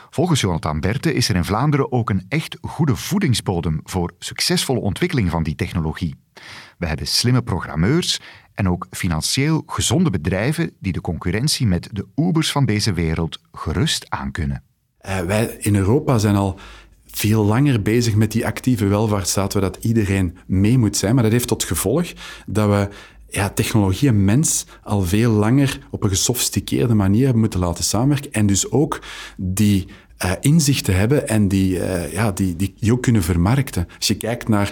Volgens 0.09 0.41
Jonathan 0.41 0.79
Berte 0.79 1.13
is 1.13 1.29
er 1.29 1.35
in 1.35 1.45
Vlaanderen 1.45 1.91
ook 1.91 2.09
een 2.09 2.25
echt 2.29 2.57
goede 2.61 2.95
voedingsbodem 2.95 3.79
voor 3.83 4.13
succesvolle 4.19 4.79
ontwikkeling 4.79 5.29
van 5.29 5.43
die 5.43 5.55
technologie. 5.55 6.15
We 6.77 6.87
hebben 6.87 7.07
slimme 7.07 7.41
programmeurs 7.41 8.19
en 8.53 8.69
ook 8.69 8.87
financieel 8.91 9.63
gezonde 9.65 10.09
bedrijven 10.09 10.71
die 10.79 10.91
de 10.93 11.01
concurrentie 11.01 11.67
met 11.67 11.89
de 11.91 12.07
Ubers 12.15 12.51
van 12.51 12.65
deze 12.65 12.93
wereld 12.93 13.39
gerust 13.51 14.09
aankunnen. 14.09 14.63
Uh, 15.07 15.19
wij 15.19 15.45
in 15.59 15.75
Europa 15.75 16.17
zijn 16.17 16.35
al 16.35 16.59
veel 17.15 17.45
langer 17.45 17.81
bezig 17.81 18.15
met 18.15 18.31
die 18.31 18.45
actieve 18.45 18.87
welvaartsstaat, 18.87 19.53
waar 19.53 19.61
dat 19.61 19.77
iedereen 19.81 20.37
mee 20.45 20.77
moet 20.77 20.97
zijn. 20.97 21.13
Maar 21.13 21.23
dat 21.23 21.31
heeft 21.31 21.47
tot 21.47 21.63
gevolg 21.63 22.07
dat 22.45 22.69
we 22.69 22.87
ja, 23.29 23.49
technologie 23.49 24.07
en 24.07 24.25
mens 24.25 24.65
al 24.83 25.01
veel 25.01 25.31
langer 25.31 25.79
op 25.89 26.03
een 26.03 26.09
gesofisticeerde 26.09 26.93
manier 26.93 27.23
hebben 27.23 27.41
moeten 27.41 27.59
laten 27.59 27.83
samenwerken. 27.83 28.31
En 28.31 28.45
dus 28.45 28.71
ook 28.71 29.01
die 29.37 29.87
uh, 30.25 30.31
inzichten 30.39 30.95
hebben 30.95 31.27
en 31.27 31.47
die, 31.47 31.77
uh, 31.77 32.11
ja, 32.11 32.31
die, 32.31 32.55
die 32.55 32.91
ook 32.91 33.01
kunnen 33.01 33.23
vermarkten. 33.23 33.87
Als 33.97 34.07
je 34.07 34.17
kijkt 34.17 34.47
naar 34.47 34.71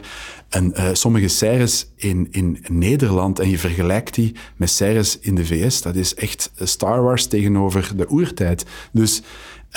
een, 0.50 0.74
uh, 0.77 0.89
sommige 0.93 1.27
series 1.27 1.88
in, 1.95 2.27
in 2.31 2.65
Nederland 2.69 3.39
en 3.39 3.50
je 3.50 3.57
vergelijkt 3.57 4.13
die 4.13 4.36
met 4.55 4.69
series 4.69 5.19
in 5.19 5.36
de 5.36 5.45
VS, 5.45 5.81
dat 5.81 5.95
is 5.95 6.15
echt 6.15 6.51
Star 6.55 7.03
Wars 7.03 7.25
tegenover 7.25 7.91
de 7.95 8.10
oertijd. 8.10 8.65
Dus 8.91 9.21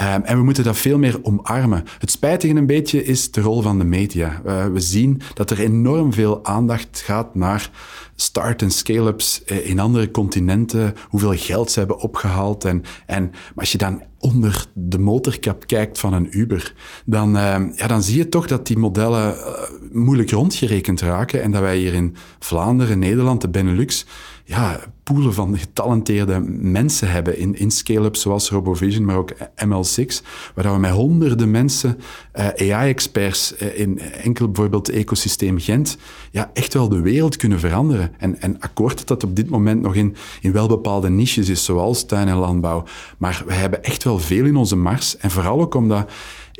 Um, 0.01 0.23
en 0.23 0.37
we 0.37 0.43
moeten 0.43 0.65
dat 0.65 0.77
veel 0.77 0.99
meer 0.99 1.19
omarmen. 1.23 1.85
Het 1.99 2.11
spijtige 2.11 2.55
een 2.55 2.67
beetje 2.67 3.05
is 3.05 3.31
de 3.31 3.41
rol 3.41 3.63
van 3.63 3.79
de 3.79 3.85
media. 3.85 4.43
Uh, 4.47 4.67
we 4.67 4.81
zien 4.81 5.21
dat 5.35 5.51
er 5.51 5.61
enorm 5.61 6.13
veel 6.13 6.45
aandacht 6.45 7.03
gaat 7.05 7.35
naar 7.35 7.71
start- 8.15 8.63
en 8.63 8.71
scale-ups 8.71 9.43
uh, 9.47 9.69
in 9.69 9.79
andere 9.79 10.11
continenten, 10.11 10.95
hoeveel 11.09 11.35
geld 11.37 11.71
ze 11.71 11.79
hebben 11.79 11.99
opgehaald. 11.99 12.65
En, 12.65 12.83
en, 13.07 13.23
maar 13.31 13.53
als 13.55 13.73
je 13.73 13.79
dan 13.79 14.03
onder 14.19 14.67
de 14.75 14.99
motorkap 14.99 15.67
kijkt 15.67 15.99
van 15.99 16.13
een 16.13 16.39
Uber, 16.39 16.75
dan, 17.05 17.37
uh, 17.37 17.57
ja, 17.75 17.87
dan 17.87 18.03
zie 18.03 18.17
je 18.17 18.29
toch 18.29 18.47
dat 18.47 18.67
die 18.67 18.79
modellen 18.79 19.35
uh, 19.35 19.53
moeilijk 19.93 20.31
rondgerekend 20.31 21.01
raken 21.01 21.43
en 21.43 21.51
dat 21.51 21.61
wij 21.61 21.77
hier 21.77 21.95
in 21.95 22.17
Vlaanderen, 22.39 22.99
Nederland, 22.99 23.41
de 23.41 23.49
Benelux, 23.49 24.07
ja, 24.45 24.81
poelen 25.05 25.35
van 25.35 25.59
getalenteerde 25.59 26.41
mensen 26.59 27.11
hebben 27.11 27.39
in, 27.39 27.59
in 27.59 27.71
scale-ups 27.71 28.21
zoals 28.21 28.51
RoboVision, 28.51 29.05
maar 29.05 29.17
ook 29.17 29.33
ML6, 29.65 30.25
waar 30.55 30.73
we 30.73 30.79
met 30.79 30.91
honderden 30.91 31.51
mensen, 31.51 31.99
uh, 32.35 32.73
AI-experts 32.73 33.55
uh, 33.63 33.79
in 33.79 34.01
enkel 34.01 34.47
bijvoorbeeld 34.47 34.87
het 34.87 34.97
ecosysteem 34.97 35.59
Gent, 35.59 35.97
ja, 36.31 36.51
echt 36.53 36.75
wel 36.75 36.89
de 36.89 37.01
wereld 37.01 37.37
kunnen 37.37 37.61
veranderen. 37.61 38.13
En, 38.19 38.41
en 38.41 38.61
akkoord 38.61 38.99
dat 38.99 39.09
dat 39.09 39.31
op 39.31 39.37
dit 39.37 39.51
moment 39.51 39.83
nog 39.83 39.95
in, 39.95 40.17
in 40.41 40.53
wel 40.53 40.69
bepaalde 40.69 41.11
niches 41.11 41.49
is, 41.49 41.65
zoals 41.65 42.05
tuin 42.07 42.29
en 42.29 42.37
landbouw. 42.37 42.85
Maar 43.19 43.43
we 43.47 43.53
hebben 43.53 43.83
echt 43.85 44.05
wel 44.05 44.19
veel 44.19 44.45
in 44.45 44.57
onze 44.57 44.77
mars. 44.77 45.17
En 45.17 45.31
vooral 45.31 45.61
ook 45.61 45.75
omdat 45.75 46.11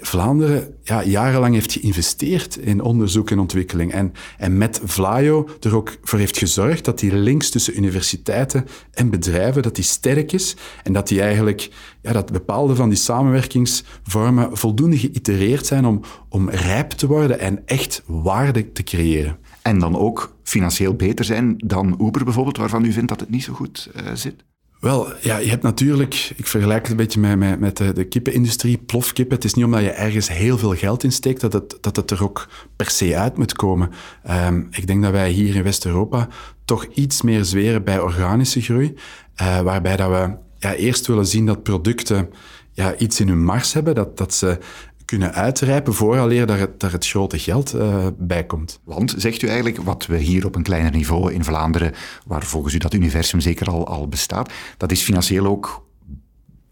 Vlaanderen 0.03 0.75
ja, 0.83 1.05
jarenlang 1.05 1.55
heeft 1.55 1.73
geïnvesteerd 1.73 2.57
in 2.57 2.81
onderzoek 2.81 3.31
en 3.31 3.39
ontwikkeling. 3.39 3.93
En, 3.93 4.13
en 4.39 4.59
met 4.59 4.81
Vlaio 4.85 5.49
er 5.61 5.77
ook 5.77 5.97
voor 6.03 6.19
heeft 6.19 6.39
gezorgd 6.39 6.85
dat 6.85 6.99
die 6.99 7.15
links 7.15 7.51
tussen 7.51 7.77
universiteiten 7.77 8.67
en 8.93 9.11
bedrijven 9.11 9.63
dat 9.63 9.75
die 9.75 9.85
sterk 9.85 10.33
is. 10.33 10.57
En 10.83 10.93
dat 10.93 11.09
die 11.09 11.21
eigenlijk, 11.21 11.71
ja, 12.03 12.13
dat 12.13 12.33
bepaalde 12.33 12.75
van 12.75 12.89
die 12.89 12.99
samenwerkingsvormen 12.99 14.57
voldoende 14.57 14.99
geïtereerd 14.99 15.67
zijn 15.67 15.85
om, 15.85 16.01
om 16.29 16.51
rijp 16.51 16.91
te 16.91 17.07
worden 17.07 17.39
en 17.39 17.63
echt 17.67 18.03
waarde 18.07 18.73
te 18.73 18.83
creëren. 18.83 19.39
En 19.63 19.79
dan 19.79 19.97
ook 19.97 20.37
financieel 20.43 20.95
beter 20.95 21.25
zijn 21.25 21.55
dan 21.57 21.99
Uber 22.01 22.25
bijvoorbeeld, 22.25 22.57
waarvan 22.57 22.85
u 22.85 22.93
vindt 22.93 23.09
dat 23.09 23.21
het 23.21 23.31
niet 23.31 23.45
zo 23.45 23.53
goed 23.53 23.91
uh, 23.97 24.03
zit? 24.15 24.45
Wel, 24.85 25.13
ja, 25.21 25.37
je 25.37 25.49
hebt 25.49 25.63
natuurlijk, 25.63 26.33
ik 26.37 26.47
vergelijk 26.47 26.83
het 26.83 26.91
een 26.91 26.97
beetje 26.97 27.21
met, 27.21 27.61
met, 27.61 27.77
de, 27.77 27.93
de 27.93 28.05
kippenindustrie, 28.05 28.79
plofkippen. 28.79 29.37
Het 29.37 29.45
is 29.45 29.55
niet 29.55 29.65
omdat 29.65 29.81
je 29.81 29.91
ergens 29.91 30.29
heel 30.29 30.59
veel 30.59 30.75
geld 30.75 31.05
in 31.05 31.13
steekt 31.13 31.41
dat 31.41 31.53
het, 31.53 31.79
dat 31.81 31.97
het 31.97 32.11
er 32.11 32.23
ook 32.23 32.49
per 32.77 32.91
se 32.91 33.17
uit 33.17 33.37
moet 33.37 33.53
komen. 33.53 33.91
Um, 34.31 34.69
ik 34.71 34.87
denk 34.87 35.03
dat 35.03 35.13
wij 35.13 35.31
hier 35.31 35.55
in 35.55 35.63
West-Europa 35.63 36.29
toch 36.65 36.85
iets 36.85 37.23
meer 37.23 37.45
zweren 37.45 37.85
bij 37.85 38.01
organische 38.01 38.61
groei, 38.61 38.95
uh, 39.43 39.61
waarbij 39.61 39.97
dat 39.97 40.11
we 40.11 40.37
ja, 40.59 40.75
eerst 40.75 41.07
willen 41.07 41.27
zien 41.27 41.47
dat 41.47 41.63
producten 41.63 42.31
ja, 42.73 42.97
iets 42.97 43.21
in 43.21 43.29
hun 43.29 43.45
mars 43.45 43.73
hebben, 43.73 43.95
dat, 43.95 44.17
dat 44.17 44.35
ze 44.35 44.59
kunnen 45.19 45.35
uitrijpen 45.35 45.95
vooraleer 45.95 46.47
daar 46.47 46.59
het, 46.59 46.81
daar 46.81 46.93
het 46.93 47.07
grote 47.07 47.39
geld 47.39 47.75
uh, 47.75 48.07
bij 48.19 48.45
komt. 48.45 48.81
Want, 48.85 49.15
zegt 49.17 49.43
u 49.43 49.47
eigenlijk, 49.47 49.83
wat 49.83 50.07
we 50.07 50.17
hier 50.17 50.47
op 50.47 50.55
een 50.55 50.63
kleiner 50.63 50.91
niveau 50.91 51.33
in 51.33 51.45
Vlaanderen, 51.45 51.93
waar 52.27 52.43
volgens 52.43 52.75
u 52.75 52.79
dat 52.79 52.95
universum 52.95 53.41
zeker 53.41 53.67
al, 53.67 53.87
al 53.87 54.09
bestaat, 54.09 54.53
dat 54.77 54.93
is 54.93 55.03
financieel 55.03 55.47
ook 55.47 55.83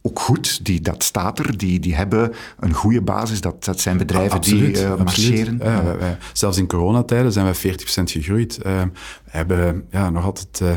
ook 0.05 0.19
goed. 0.19 0.65
Die, 0.65 0.81
dat 0.81 1.03
staat 1.03 1.39
er. 1.39 1.59
Die, 1.59 1.81
die 1.81 1.95
hebben 1.95 2.33
een 2.59 2.73
goede 2.73 3.03
basis. 3.03 3.41
Dat, 3.41 3.65
dat 3.65 3.81
zijn 3.81 3.97
bedrijven 3.97 4.37
absoluut, 4.37 4.75
die 4.75 4.85
uh, 4.85 4.97
marcheren. 4.97 5.59
Wij, 5.59 5.97
wij, 5.99 6.19
zelfs 6.33 6.59
in 6.59 6.67
coronatijden 6.67 7.33
zijn 7.33 7.45
wij 7.45 7.77
40% 7.77 8.03
gegroeid. 8.05 8.59
Uh, 8.67 8.83
we 8.83 9.31
hebben 9.31 9.85
ja, 9.91 10.11
nog 10.11 10.25
altijd 10.25 10.61
uh, 10.63 10.71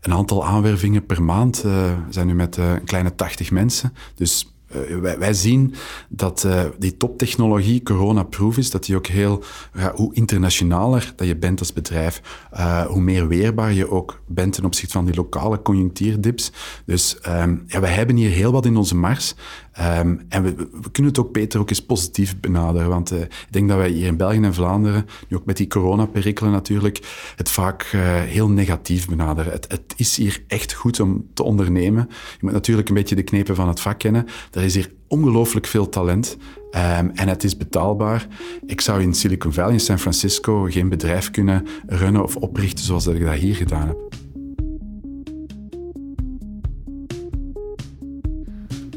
een 0.00 0.12
aantal 0.12 0.46
aanwervingen 0.46 1.06
per 1.06 1.22
maand. 1.22 1.62
we 1.62 1.94
zijn 2.10 2.26
nu 2.26 2.34
met 2.34 2.56
een 2.56 2.84
kleine 2.84 3.14
80 3.14 3.50
mensen. 3.50 3.92
Dus 4.14 4.55
uh, 4.74 5.14
wij, 5.18 5.34
zien 5.34 5.74
dat 6.08 6.44
uh, 6.46 6.62
die 6.78 6.96
toptechnologie 6.96 7.82
corona-proof 7.82 8.56
is, 8.56 8.70
dat 8.70 8.84
die 8.84 8.96
ook 8.96 9.06
heel, 9.06 9.42
hoe 9.94 10.14
internationaler 10.14 11.12
dat 11.16 11.26
je 11.26 11.36
bent 11.36 11.58
als 11.58 11.72
bedrijf, 11.72 12.22
uh, 12.54 12.86
hoe 12.86 13.00
meer 13.00 13.28
weerbaar 13.28 13.72
je 13.72 13.90
ook 13.90 14.20
bent 14.26 14.52
ten 14.52 14.64
opzichte 14.64 14.92
van 14.92 15.04
die 15.04 15.14
lokale 15.14 15.62
conjunctuurdips. 15.62 16.52
Dus 16.84 17.18
um, 17.28 17.64
ja, 17.66 17.80
wij 17.80 17.92
hebben 17.92 18.16
hier 18.16 18.30
heel 18.30 18.52
wat 18.52 18.66
in 18.66 18.76
onze 18.76 18.96
mars. 18.96 19.34
Um, 19.80 20.24
en 20.28 20.42
we, 20.42 20.90
kunnen 20.92 21.12
het 21.12 21.20
ook 21.20 21.32
beter 21.32 21.60
ook 21.60 21.68
eens 21.68 21.84
positief 21.84 22.40
benaderen, 22.40 22.88
want 22.88 23.12
uh, 23.12 23.20
ik 23.20 23.46
denk 23.50 23.68
dat 23.68 23.76
wij 23.76 23.88
hier 23.88 24.06
in 24.06 24.16
België 24.16 24.40
en 24.40 24.54
Vlaanderen, 24.54 25.06
nu 25.28 25.36
ook 25.36 25.44
met 25.44 25.56
die 25.56 25.66
coronaperikelen 25.66 26.52
natuurlijk, 26.52 27.32
het 27.36 27.50
vaak 27.50 27.92
uh, 27.94 28.00
heel 28.20 28.48
negatief 28.48 29.08
benaderen. 29.08 29.52
Het, 29.52 29.64
het, 29.70 29.94
is 29.96 30.16
hier 30.16 30.44
echt 30.46 30.72
goed 30.72 31.00
om 31.00 31.26
te 31.34 31.42
ondernemen. 31.42 32.06
Je 32.10 32.38
moet 32.40 32.52
natuurlijk 32.52 32.88
een 32.88 32.94
beetje 32.94 33.14
de 33.14 33.22
knepen 33.22 33.54
van 33.54 33.68
het 33.68 33.80
vak 33.80 33.98
kennen. 33.98 34.26
Er 34.50 34.62
is 34.62 34.74
hier 34.74 34.92
ongelooflijk 35.08 35.66
veel 35.66 35.88
talent 35.88 36.36
um, 36.76 37.10
en 37.14 37.28
het 37.28 37.44
is 37.44 37.56
betaalbaar. 37.56 38.26
Ik 38.66 38.80
zou 38.80 39.02
in 39.02 39.14
Silicon 39.14 39.52
Valley, 39.52 39.72
in 39.72 39.80
San 39.80 39.98
Francisco, 39.98 40.66
geen 40.70 40.88
bedrijf 40.88 41.30
kunnen 41.30 41.66
runnen 41.86 42.22
of 42.22 42.36
oprichten 42.36 42.84
zoals 42.84 43.04
dat 43.04 43.14
ik 43.14 43.24
dat 43.24 43.34
hier 43.34 43.54
gedaan 43.54 43.86
heb. 43.86 44.05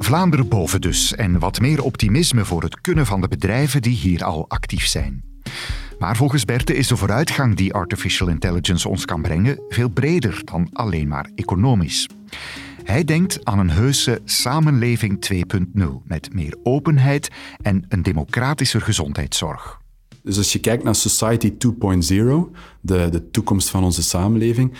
Vlaanderen 0.09 0.47
boven 0.47 0.81
dus 0.81 1.15
en 1.15 1.39
wat 1.39 1.59
meer 1.59 1.83
optimisme 1.83 2.45
voor 2.45 2.63
het 2.63 2.81
kunnen 2.81 3.05
van 3.05 3.21
de 3.21 3.27
bedrijven 3.27 3.81
die 3.81 3.95
hier 3.95 4.23
al 4.23 4.45
actief 4.47 4.87
zijn. 4.87 5.23
Maar 5.99 6.15
volgens 6.15 6.45
Berte 6.45 6.75
is 6.75 6.87
de 6.87 6.95
vooruitgang 6.95 7.55
die 7.55 7.73
artificial 7.73 8.29
intelligence 8.29 8.89
ons 8.89 9.05
kan 9.05 9.21
brengen 9.21 9.59
veel 9.67 9.89
breder 9.89 10.41
dan 10.43 10.69
alleen 10.73 11.07
maar 11.07 11.29
economisch. 11.35 12.09
Hij 12.83 13.03
denkt 13.03 13.45
aan 13.45 13.59
een 13.59 13.69
heuse 13.69 14.21
samenleving 14.25 15.25
2.0 15.33 15.83
met 16.03 16.33
meer 16.33 16.57
openheid 16.63 17.29
en 17.61 17.85
een 17.89 18.03
democratischer 18.03 18.81
gezondheidszorg. 18.81 19.81
Dus 20.23 20.37
als 20.37 20.53
je 20.53 20.59
kijkt 20.59 20.83
naar 20.83 20.95
Society 20.95 21.51
2.0, 21.51 21.57
de, 22.81 23.09
de 23.09 23.29
toekomst 23.31 23.69
van 23.69 23.83
onze 23.83 24.03
samenleving, 24.03 24.73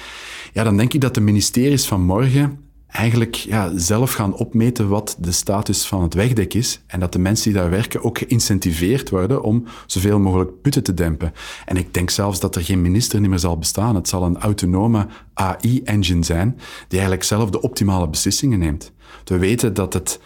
ja, 0.54 0.64
dan 0.64 0.78
denk 0.78 0.94
ik 0.94 1.02
dat 1.02 1.14
de 1.14 1.22
ministeries 1.22 1.86
van 1.86 2.02
morgen 2.02 2.69
eigenlijk 2.92 3.36
ja, 3.36 3.72
zelf 3.76 4.14
gaan 4.14 4.34
opmeten 4.34 4.88
wat 4.88 5.18
de 5.20 5.32
status 5.32 5.86
van 5.86 6.02
het 6.02 6.14
wegdek 6.14 6.54
is 6.54 6.82
en 6.88 7.00
dat 7.00 7.14
de 7.14 7.20
mensen 7.20 7.52
die 7.52 7.62
daar 7.62 7.70
werken 7.70 8.04
ook 8.04 8.18
geïncentiveerd 8.18 9.10
worden 9.10 9.44
om 9.44 9.66
zoveel 9.86 10.20
mogelijk 10.20 10.62
putten 10.62 10.84
te 10.84 10.94
dempen. 10.94 11.34
En 11.66 11.78
ik 11.78 11.94
denk 11.94 12.10
zelfs 12.10 12.40
dat 12.40 12.56
er 12.56 12.64
geen 12.64 12.82
minister 12.82 13.22
meer 13.22 13.40
zal 13.40 13.58
bestaan. 13.58 13.96
Het 13.96 14.08
zal 14.08 14.24
een 14.24 14.38
autonome 14.38 15.08
AI-engine 15.34 16.24
zijn 16.24 16.60
die 16.88 17.00
eigenlijk 17.00 17.24
zelf 17.24 17.50
de 17.50 17.62
optimale 17.62 18.10
beslissingen 18.10 18.60
neemt. 18.60 18.92
We 19.26 19.38
weten 19.38 19.74
dat 19.74 19.94
het 19.94 20.20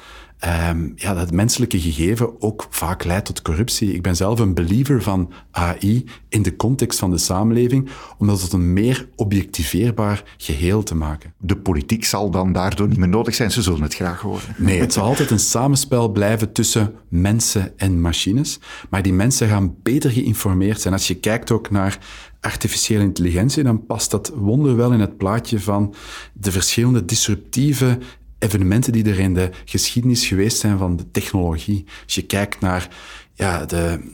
um, 0.46 0.94
ja, 0.96 1.14
dat 1.14 1.32
menselijke 1.32 1.80
gegeven 1.80 2.42
ook 2.42 2.68
vaak 2.70 3.04
leidt 3.04 3.26
tot 3.26 3.42
corruptie. 3.42 3.94
Ik 3.94 4.02
ben 4.02 4.16
zelf 4.16 4.40
een 4.40 4.54
believer 4.54 5.02
van 5.02 5.32
AI 5.52 6.06
in 6.30 6.42
de 6.42 6.56
context 6.56 7.00
van 7.00 7.12
de 7.12 7.18
samenleving, 7.18 7.90
om 8.18 8.28
dat 8.28 8.40
tot 8.40 8.54
een 8.54 8.74
meer 8.74 9.10
objectiveerbaar 9.16 10.24
geheel 10.38 10.84
te 10.84 10.96
maken. 10.96 11.34
De 11.38 11.58
politiek 11.58 12.06
zal 12.06 12.30
dan 12.30 12.52
daardoor 12.52 12.88
niet 12.88 12.98
meer 12.98 13.08
nodig 13.08 13.36
zijn, 13.36 13.52
ze 13.52 13.62
zullen 13.62 13.82
het 13.82 13.96
graag 13.96 14.22
horen. 14.22 14.56
Nee, 14.58 14.80
het 14.80 14.94
zal 14.94 15.06
altijd 15.06 15.32
een 15.32 15.40
samenspel 15.40 16.10
blijven 16.10 16.52
tussen 16.52 16.94
mensen 17.08 17.78
en 17.78 18.02
machines, 18.02 18.60
maar 18.90 19.02
die 19.02 19.14
mensen 19.14 19.48
gaan 19.48 19.76
beter 19.84 20.12
geïnformeerd 20.12 20.82
zijn. 20.82 20.94
Als 20.94 21.08
je 21.08 21.16
kijkt 21.16 21.52
ook 21.52 21.70
naar 21.70 22.00
artificiële 22.40 23.04
intelligentie, 23.04 23.64
dan 23.64 23.86
past 23.86 24.12
dat 24.12 24.32
wonderwel 24.36 24.92
in 24.92 25.00
het 25.00 25.18
plaatje 25.18 25.60
van 25.60 25.94
de 26.34 26.52
verschillende 26.52 27.06
disruptieve 27.06 27.98
evenementen 28.44 28.92
die 28.92 29.06
er 29.06 29.20
in 29.20 29.34
de 29.34 29.50
geschiedenis 29.66 30.28
geweest 30.28 30.58
zijn 30.58 30.78
van 30.78 30.96
de 30.96 31.12
technologie. 31.12 31.86
Als 32.04 32.16
je 32.16 32.22
kijkt 32.22 32.60
naar 32.60 32.88
ja, 33.34 33.66
de, 33.66 34.12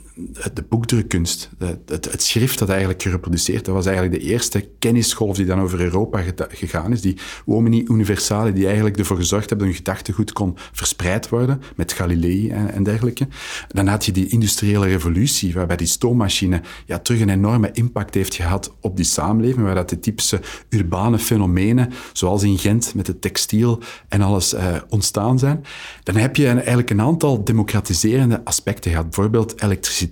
de 0.53 0.63
boekdrukkunst, 0.69 1.49
het, 1.57 2.11
het, 2.11 2.23
schrift 2.23 2.59
dat 2.59 2.69
eigenlijk 2.69 3.01
gereproduceerd, 3.01 3.65
dat 3.65 3.75
was 3.75 3.85
eigenlijk 3.85 4.21
de 4.21 4.29
eerste 4.29 4.69
kennisgolf 4.79 5.35
die 5.35 5.45
dan 5.45 5.61
over 5.61 5.79
Europa 5.79 6.23
gegaan 6.49 6.91
is. 6.91 7.01
Die 7.01 7.17
Omni 7.45 7.83
Universale, 7.87 8.53
die 8.53 8.65
eigenlijk 8.65 8.97
ervoor 8.97 9.17
gezorgd 9.17 9.49
hebben 9.49 9.67
dat 9.67 9.75
hun 9.75 9.85
gedachtegoed 9.85 10.33
kon 10.33 10.57
verspreid 10.71 11.29
worden, 11.29 11.61
met 11.75 11.93
Galilei 11.93 12.49
en, 12.49 12.83
dergelijke. 12.83 13.27
Dan 13.67 13.87
had 13.87 14.05
je 14.05 14.11
die 14.11 14.27
industriële 14.27 14.87
revolutie, 14.87 15.53
waarbij 15.53 15.75
die 15.75 15.87
stoommachine 15.87 16.61
ja, 16.85 16.99
terug 16.99 17.21
een 17.21 17.29
enorme 17.29 17.69
impact 17.71 18.13
heeft 18.13 18.35
gehad 18.35 18.75
op 18.81 18.95
die 18.95 19.05
samenleving, 19.05 19.65
waar 19.65 19.75
dat 19.75 19.89
de 19.89 19.99
typische 19.99 20.41
urbane 20.69 21.19
fenomenen, 21.19 21.91
zoals 22.13 22.43
in 22.43 22.57
Gent 22.57 22.93
met 22.95 23.07
het 23.07 23.21
textiel 23.21 23.81
en 24.07 24.21
alles, 24.21 24.53
uh, 24.53 24.75
ontstaan 24.89 25.39
zijn. 25.39 25.63
Dan 26.03 26.15
heb 26.15 26.35
je 26.35 26.47
eigenlijk 26.47 26.89
een 26.89 27.01
aantal 27.01 27.43
democratiserende 27.43 28.45
aspecten 28.45 28.91
gehad. 28.91 29.05
Bijvoorbeeld 29.05 29.61
elektriciteit 29.61 30.07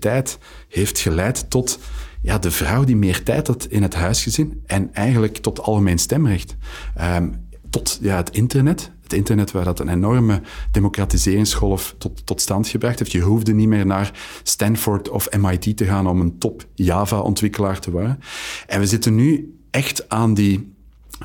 heeft 0.68 1.00
geleid 1.00 1.50
tot 1.50 1.80
ja, 2.22 2.38
de 2.38 2.52
vrouw 2.52 2.84
die 2.84 2.96
meer 2.96 3.24
tijd 3.24 3.48
had 3.48 3.66
in 3.66 3.82
het 3.82 3.94
huisgezin 3.96 4.64
en 4.66 4.94
eigenlijk 4.94 5.38
tot 5.38 5.62
algemeen 5.62 5.98
stemrecht. 5.98 6.56
Um, 7.02 7.48
tot 7.70 7.98
ja, 8.02 8.16
het 8.16 8.30
internet. 8.30 8.92
Het 9.04 9.14
internet 9.14 9.52
waar 9.52 9.64
dat 9.64 9.80
een 9.80 9.90
enorme 9.90 10.42
democratiseringsgolf 10.72 11.96
tot, 11.98 12.26
tot 12.26 12.42
stand 12.42 12.68
gebracht 12.68 13.00
heeft. 13.00 13.12
Je 13.12 13.22
hoefde 13.22 13.54
niet 13.54 13.68
meer 13.68 13.86
naar 13.86 14.12
Stanford 14.44 15.10
of 15.10 15.38
MIT 15.38 15.78
te 15.78 15.86
gaan 15.86 16.08
om 16.08 16.22
een 16.22 16.38
top 16.38 16.68
Java-ontwikkelaar 16.74 17.80
te 17.80 17.92
worden. 17.92 18.20
En 18.68 18.80
we 18.80 18.86
zitten 18.86 19.16
nu 19.16 19.58
echt 19.72 20.10
aan 20.10 20.34
die 20.34 20.76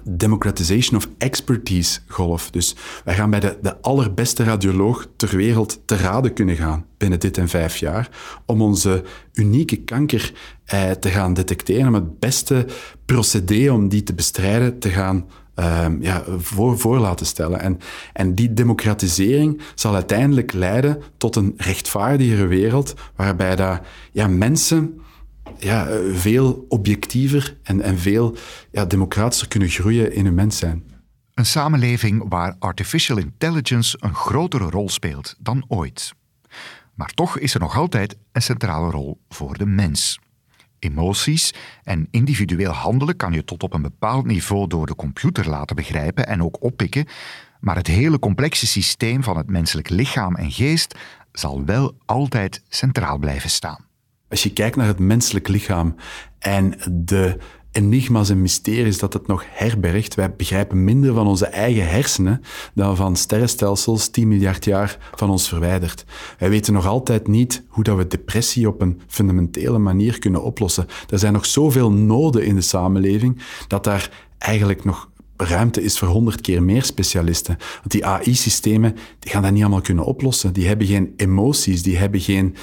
democratization 0.05 0.97
of 0.97 1.09
expertise 1.19 2.01
golf. 2.07 2.51
Dus 2.51 2.77
wij 3.05 3.15
gaan 3.15 3.31
bij 3.31 3.41
de, 3.41 3.59
de 3.63 3.81
allerbeste 3.81 4.45
radioloog 4.45 5.07
ter 5.17 5.37
wereld 5.37 5.81
te 5.85 5.97
raden 5.97 6.33
kunnen 6.33 6.57
gaan 6.57 6.87
binnen 6.97 7.21
dit 7.21 7.39
en 7.39 7.49
vijf 7.49 7.77
jaar 7.77 8.09
om 8.47 8.63
onze 8.63 9.03
unieke 9.33 9.77
kanker 9.77 10.33
eh, 10.65 10.91
te 10.91 11.09
gaan 11.09 11.35
detecteren, 11.35 11.87
om 11.87 11.95
het 11.95 12.19
beste 12.19 12.67
procedé 13.05 13.71
om 13.71 13.89
die 13.89 14.03
te 14.03 14.15
bestrijden 14.15 14.79
te 14.79 14.89
gaan 14.89 15.27
uh, 15.57 15.87
ja, 16.01 16.25
voor, 16.39 16.79
voor 16.79 16.99
laten 16.99 17.27
stellen. 17.27 17.61
En, 17.61 17.79
en 18.13 18.35
die 18.35 18.53
democratisering 18.53 19.61
zal 19.75 19.95
uiteindelijk 19.95 20.53
leiden 20.53 21.03
tot 21.17 21.37
een 21.37 21.55
rechtvaardigere 21.57 22.47
wereld 22.47 22.95
waarbij 23.17 23.57
daar, 23.57 23.87
ja, 24.13 24.27
mensen 24.27 25.02
ja, 25.59 25.89
veel 26.13 26.65
objectiever 26.69 27.57
en, 27.63 27.81
en 27.81 27.99
veel 27.99 28.37
ja, 28.71 28.85
democratischer 28.85 29.49
kunnen 29.49 29.69
groeien 29.69 30.13
in 30.15 30.25
hun 30.25 30.35
mens 30.35 30.59
zijn. 30.59 30.85
Een 31.35 31.47
samenleving 31.47 32.25
waar 32.29 32.57
artificial 32.59 33.19
intelligence 33.19 33.97
een 34.01 34.15
grotere 34.15 34.71
rol 34.71 34.89
speelt 34.89 35.37
dan 35.39 35.65
ooit. 35.69 36.15
Maar 36.95 37.11
toch 37.15 37.39
is 37.39 37.55
er 37.55 37.61
nog 37.61 37.77
altijd 37.77 38.17
een 38.33 38.43
centrale 38.43 38.91
rol 38.91 39.21
voor 39.29 39.59
de 39.59 39.67
mens. 39.67 40.19
Emoties 40.79 41.55
en 41.83 42.09
individueel 42.11 42.73
handelen 42.73 43.17
kan 43.17 43.33
je 43.33 43.45
tot 43.45 43.63
op 43.63 43.75
een 43.75 43.83
bepaald 43.83 44.27
niveau 44.27 44.67
door 44.67 44.87
de 44.87 44.95
computer 44.95 45.49
laten 45.49 45.77
begrijpen 45.77 46.27
en 46.27 46.43
ook 46.43 46.63
oppikken, 46.63 47.07
maar 47.61 47.77
het 47.77 47.87
hele 47.87 48.19
complexe 48.19 48.67
systeem 48.67 49.23
van 49.23 49.37
het 49.37 49.51
menselijk 49.51 49.89
lichaam 49.89 50.37
en 50.37 50.51
geest 50.51 50.99
zal 51.33 51.65
wel 51.65 51.97
altijd 52.05 52.63
centraal 52.69 53.19
blijven 53.19 53.51
staan. 53.51 53.91
Als 54.33 54.43
je 54.43 54.53
kijkt 54.53 54.77
naar 54.77 54.87
het 54.87 54.99
menselijk 54.99 55.49
lichaam 55.49 55.95
en 56.39 56.75
de 56.91 57.37
enigma's 57.73 58.31
en 58.31 58.43
mysteries 58.43 58.99
dat 58.99 59.13
het 59.13 59.27
nog 59.27 59.45
herbergt. 59.49 60.15
Wij 60.15 60.35
begrijpen 60.37 60.85
minder 60.85 61.15
van 61.15 61.27
onze 61.27 61.47
eigen 61.47 61.89
hersenen 61.89 62.41
dan 62.75 62.97
van 62.97 63.17
sterrenstelsels 63.17 64.09
10 64.09 64.29
miljard 64.29 64.65
jaar 64.65 64.99
van 65.15 65.31
ons 65.31 65.49
verwijderd. 65.49 66.05
Wij 66.39 66.51
weten 66.51 66.73
nog 66.73 66.87
altijd 66.87 67.29
niet 67.29 67.63
hoe 67.69 67.85
dat 67.85 67.97
we 67.97 68.07
depressie 68.07 68.69
op 68.69 68.81
een 68.81 69.01
fundamentele 69.07 69.79
manier 69.79 70.19
kunnen 70.19 70.43
oplossen. 70.43 70.87
Er 71.09 71.19
zijn 71.19 71.33
nog 71.33 71.47
zoveel 71.47 71.93
noden 71.93 72.45
in 72.45 72.55
de 72.55 72.61
samenleving 72.61 73.43
dat 73.69 73.85
daar 73.85 74.27
eigenlijk 74.39 74.85
nog 74.85 75.11
ruimte 75.37 75.83
is 75.83 75.99
voor 75.99 76.09
honderd 76.09 76.41
keer 76.41 76.63
meer 76.63 76.83
specialisten. 76.83 77.57
Want 77.59 77.91
die 77.91 78.07
AI-systemen 78.07 78.97
die 79.19 79.31
gaan 79.31 79.43
dat 79.43 79.53
niet 79.53 79.63
allemaal 79.63 79.81
kunnen 79.81 80.05
oplossen. 80.05 80.53
Die 80.53 80.67
hebben 80.67 80.87
geen 80.87 81.13
emoties, 81.17 81.83
die 81.83 81.99
hebben 81.99 82.21
geen 82.21 82.57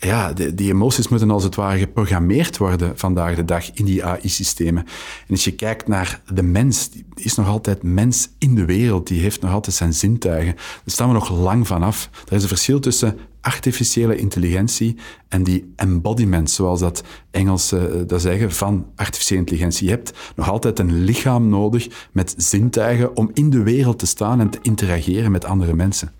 ja, 0.00 0.32
die 0.32 0.72
emoties 0.72 1.08
moeten 1.08 1.30
als 1.30 1.44
het 1.44 1.54
ware 1.54 1.78
geprogrammeerd 1.78 2.56
worden 2.56 2.98
vandaag 2.98 3.34
de 3.34 3.44
dag 3.44 3.72
in 3.72 3.84
die 3.84 4.04
AI-systemen. 4.04 4.84
En 5.26 5.30
als 5.30 5.44
je 5.44 5.52
kijkt 5.52 5.88
naar 5.88 6.22
de 6.32 6.42
mens, 6.42 6.90
die 6.90 7.04
is 7.14 7.34
nog 7.34 7.48
altijd 7.48 7.82
mens 7.82 8.28
in 8.38 8.54
de 8.54 8.64
wereld, 8.64 9.06
die 9.06 9.20
heeft 9.20 9.40
nog 9.40 9.52
altijd 9.52 9.76
zijn 9.76 9.94
zintuigen. 9.94 10.54
Daar 10.54 10.82
staan 10.84 11.08
we 11.08 11.14
nog 11.14 11.30
lang 11.30 11.66
vanaf. 11.66 12.10
Er 12.28 12.36
is 12.36 12.42
een 12.42 12.48
verschil 12.48 12.80
tussen 12.80 13.18
artificiële 13.40 14.16
intelligentie 14.16 14.96
en 15.28 15.42
die 15.42 15.72
embodiment, 15.76 16.50
zoals 16.50 16.80
dat 16.80 17.02
Engelsen 17.30 17.96
uh, 17.96 18.02
dat 18.06 18.20
zeggen, 18.20 18.52
van 18.52 18.86
artificiële 18.96 19.40
intelligentie. 19.40 19.84
Je 19.84 19.92
hebt 19.92 20.12
nog 20.36 20.50
altijd 20.50 20.78
een 20.78 21.04
lichaam 21.04 21.48
nodig 21.48 22.08
met 22.12 22.34
zintuigen 22.36 23.16
om 23.16 23.30
in 23.34 23.50
de 23.50 23.62
wereld 23.62 23.98
te 23.98 24.06
staan 24.06 24.40
en 24.40 24.50
te 24.50 24.58
interageren 24.62 25.30
met 25.30 25.44
andere 25.44 25.74
mensen. 25.74 26.12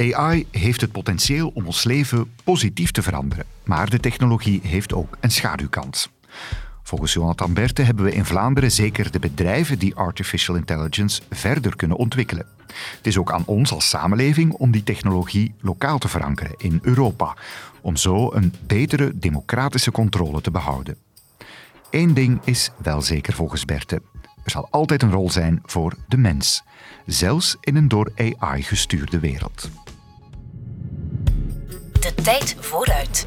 AI 0.00 0.46
heeft 0.50 0.80
het 0.80 0.92
potentieel 0.92 1.50
om 1.54 1.66
ons 1.66 1.84
leven 1.84 2.32
positief 2.44 2.90
te 2.90 3.02
veranderen, 3.02 3.44
maar 3.64 3.90
de 3.90 4.00
technologie 4.00 4.60
heeft 4.62 4.92
ook 4.92 5.16
een 5.20 5.30
schaduwkant. 5.30 6.10
Volgens 6.82 7.12
Jonathan 7.12 7.52
Berte 7.52 7.82
hebben 7.82 8.04
we 8.04 8.12
in 8.12 8.24
Vlaanderen 8.24 8.72
zeker 8.72 9.10
de 9.10 9.18
bedrijven 9.18 9.78
die 9.78 9.94
artificial 9.94 10.56
intelligence 10.56 11.22
verder 11.30 11.76
kunnen 11.76 11.96
ontwikkelen. 11.96 12.46
Het 12.96 13.06
is 13.06 13.18
ook 13.18 13.32
aan 13.32 13.46
ons 13.46 13.72
als 13.72 13.88
samenleving 13.88 14.52
om 14.52 14.70
die 14.70 14.82
technologie 14.82 15.54
lokaal 15.60 15.98
te 15.98 16.08
verankeren 16.08 16.54
in 16.56 16.78
Europa, 16.82 17.36
om 17.80 17.96
zo 17.96 18.32
een 18.32 18.54
betere 18.66 19.12
democratische 19.14 19.90
controle 19.90 20.40
te 20.40 20.50
behouden. 20.50 20.96
Eén 21.90 22.14
ding 22.14 22.40
is 22.44 22.70
wel 22.82 23.02
zeker 23.02 23.32
volgens 23.32 23.64
Berte. 23.64 24.02
Er 24.44 24.50
zal 24.50 24.68
altijd 24.70 25.02
een 25.02 25.12
rol 25.12 25.30
zijn 25.30 25.62
voor 25.64 25.94
de 26.08 26.16
mens, 26.16 26.62
zelfs 27.06 27.56
in 27.60 27.76
een 27.76 27.88
door 27.88 28.12
AI 28.16 28.62
gestuurde 28.62 29.18
wereld. 29.18 29.70
De 32.00 32.14
tijd 32.22 32.56
vooruit. 32.60 33.26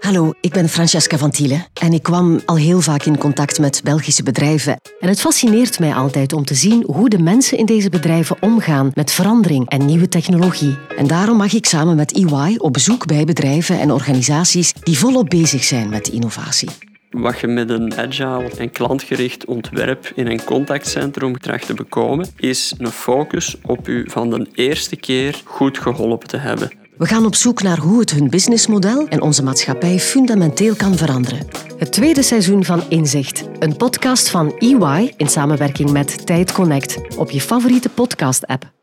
Hallo, 0.00 0.32
ik 0.40 0.52
ben 0.52 0.68
Francesca 0.68 1.18
van 1.18 1.30
Thiele 1.30 1.66
en 1.80 1.92
ik 1.92 2.02
kwam 2.02 2.40
al 2.46 2.56
heel 2.56 2.80
vaak 2.80 3.04
in 3.04 3.18
contact 3.18 3.58
met 3.58 3.80
Belgische 3.84 4.22
bedrijven. 4.22 4.80
En 5.00 5.08
het 5.08 5.20
fascineert 5.20 5.78
mij 5.78 5.94
altijd 5.94 6.32
om 6.32 6.44
te 6.44 6.54
zien 6.54 6.84
hoe 6.86 7.08
de 7.08 7.18
mensen 7.18 7.58
in 7.58 7.66
deze 7.66 7.88
bedrijven 7.88 8.42
omgaan 8.42 8.90
met 8.94 9.12
verandering 9.12 9.68
en 9.68 9.84
nieuwe 9.84 10.08
technologie. 10.08 10.78
En 10.96 11.06
daarom 11.06 11.36
mag 11.36 11.52
ik 11.52 11.66
samen 11.66 11.96
met 11.96 12.12
EY 12.12 12.56
op 12.56 12.72
bezoek 12.72 13.06
bij 13.06 13.24
bedrijven 13.24 13.80
en 13.80 13.92
organisaties 13.92 14.72
die 14.72 14.98
volop 14.98 15.28
bezig 15.28 15.64
zijn 15.64 15.88
met 15.88 16.08
innovatie. 16.08 16.89
Wat 17.10 17.40
je 17.40 17.46
met 17.46 17.70
een 17.70 17.96
agile 17.96 18.50
en 18.58 18.70
klantgericht 18.70 19.44
ontwerp 19.44 20.12
in 20.14 20.26
een 20.26 20.44
contactcentrum 20.44 21.38
tracht 21.38 21.66
te 21.66 21.74
bekomen, 21.74 22.26
is 22.36 22.74
een 22.78 22.90
focus 22.90 23.56
op 23.62 23.88
u 23.88 24.04
van 24.10 24.30
de 24.30 24.46
eerste 24.54 24.96
keer 24.96 25.42
goed 25.44 25.78
geholpen 25.78 26.28
te 26.28 26.36
hebben. 26.36 26.70
We 26.96 27.06
gaan 27.06 27.26
op 27.26 27.34
zoek 27.34 27.62
naar 27.62 27.78
hoe 27.78 28.00
het 28.00 28.10
hun 28.10 28.30
businessmodel 28.30 29.08
en 29.08 29.20
onze 29.20 29.42
maatschappij 29.42 29.98
fundamenteel 29.98 30.74
kan 30.74 30.96
veranderen. 30.96 31.46
Het 31.78 31.92
tweede 31.92 32.22
seizoen 32.22 32.64
van 32.64 32.82
Inzicht, 32.88 33.44
een 33.58 33.76
podcast 33.76 34.28
van 34.28 34.54
EY 34.58 35.12
in 35.16 35.28
samenwerking 35.28 35.90
met 35.90 36.26
Tijd 36.26 36.52
Connect 36.52 37.18
op 37.18 37.30
je 37.30 37.40
favoriete 37.40 37.88
podcast-app. 37.88 38.79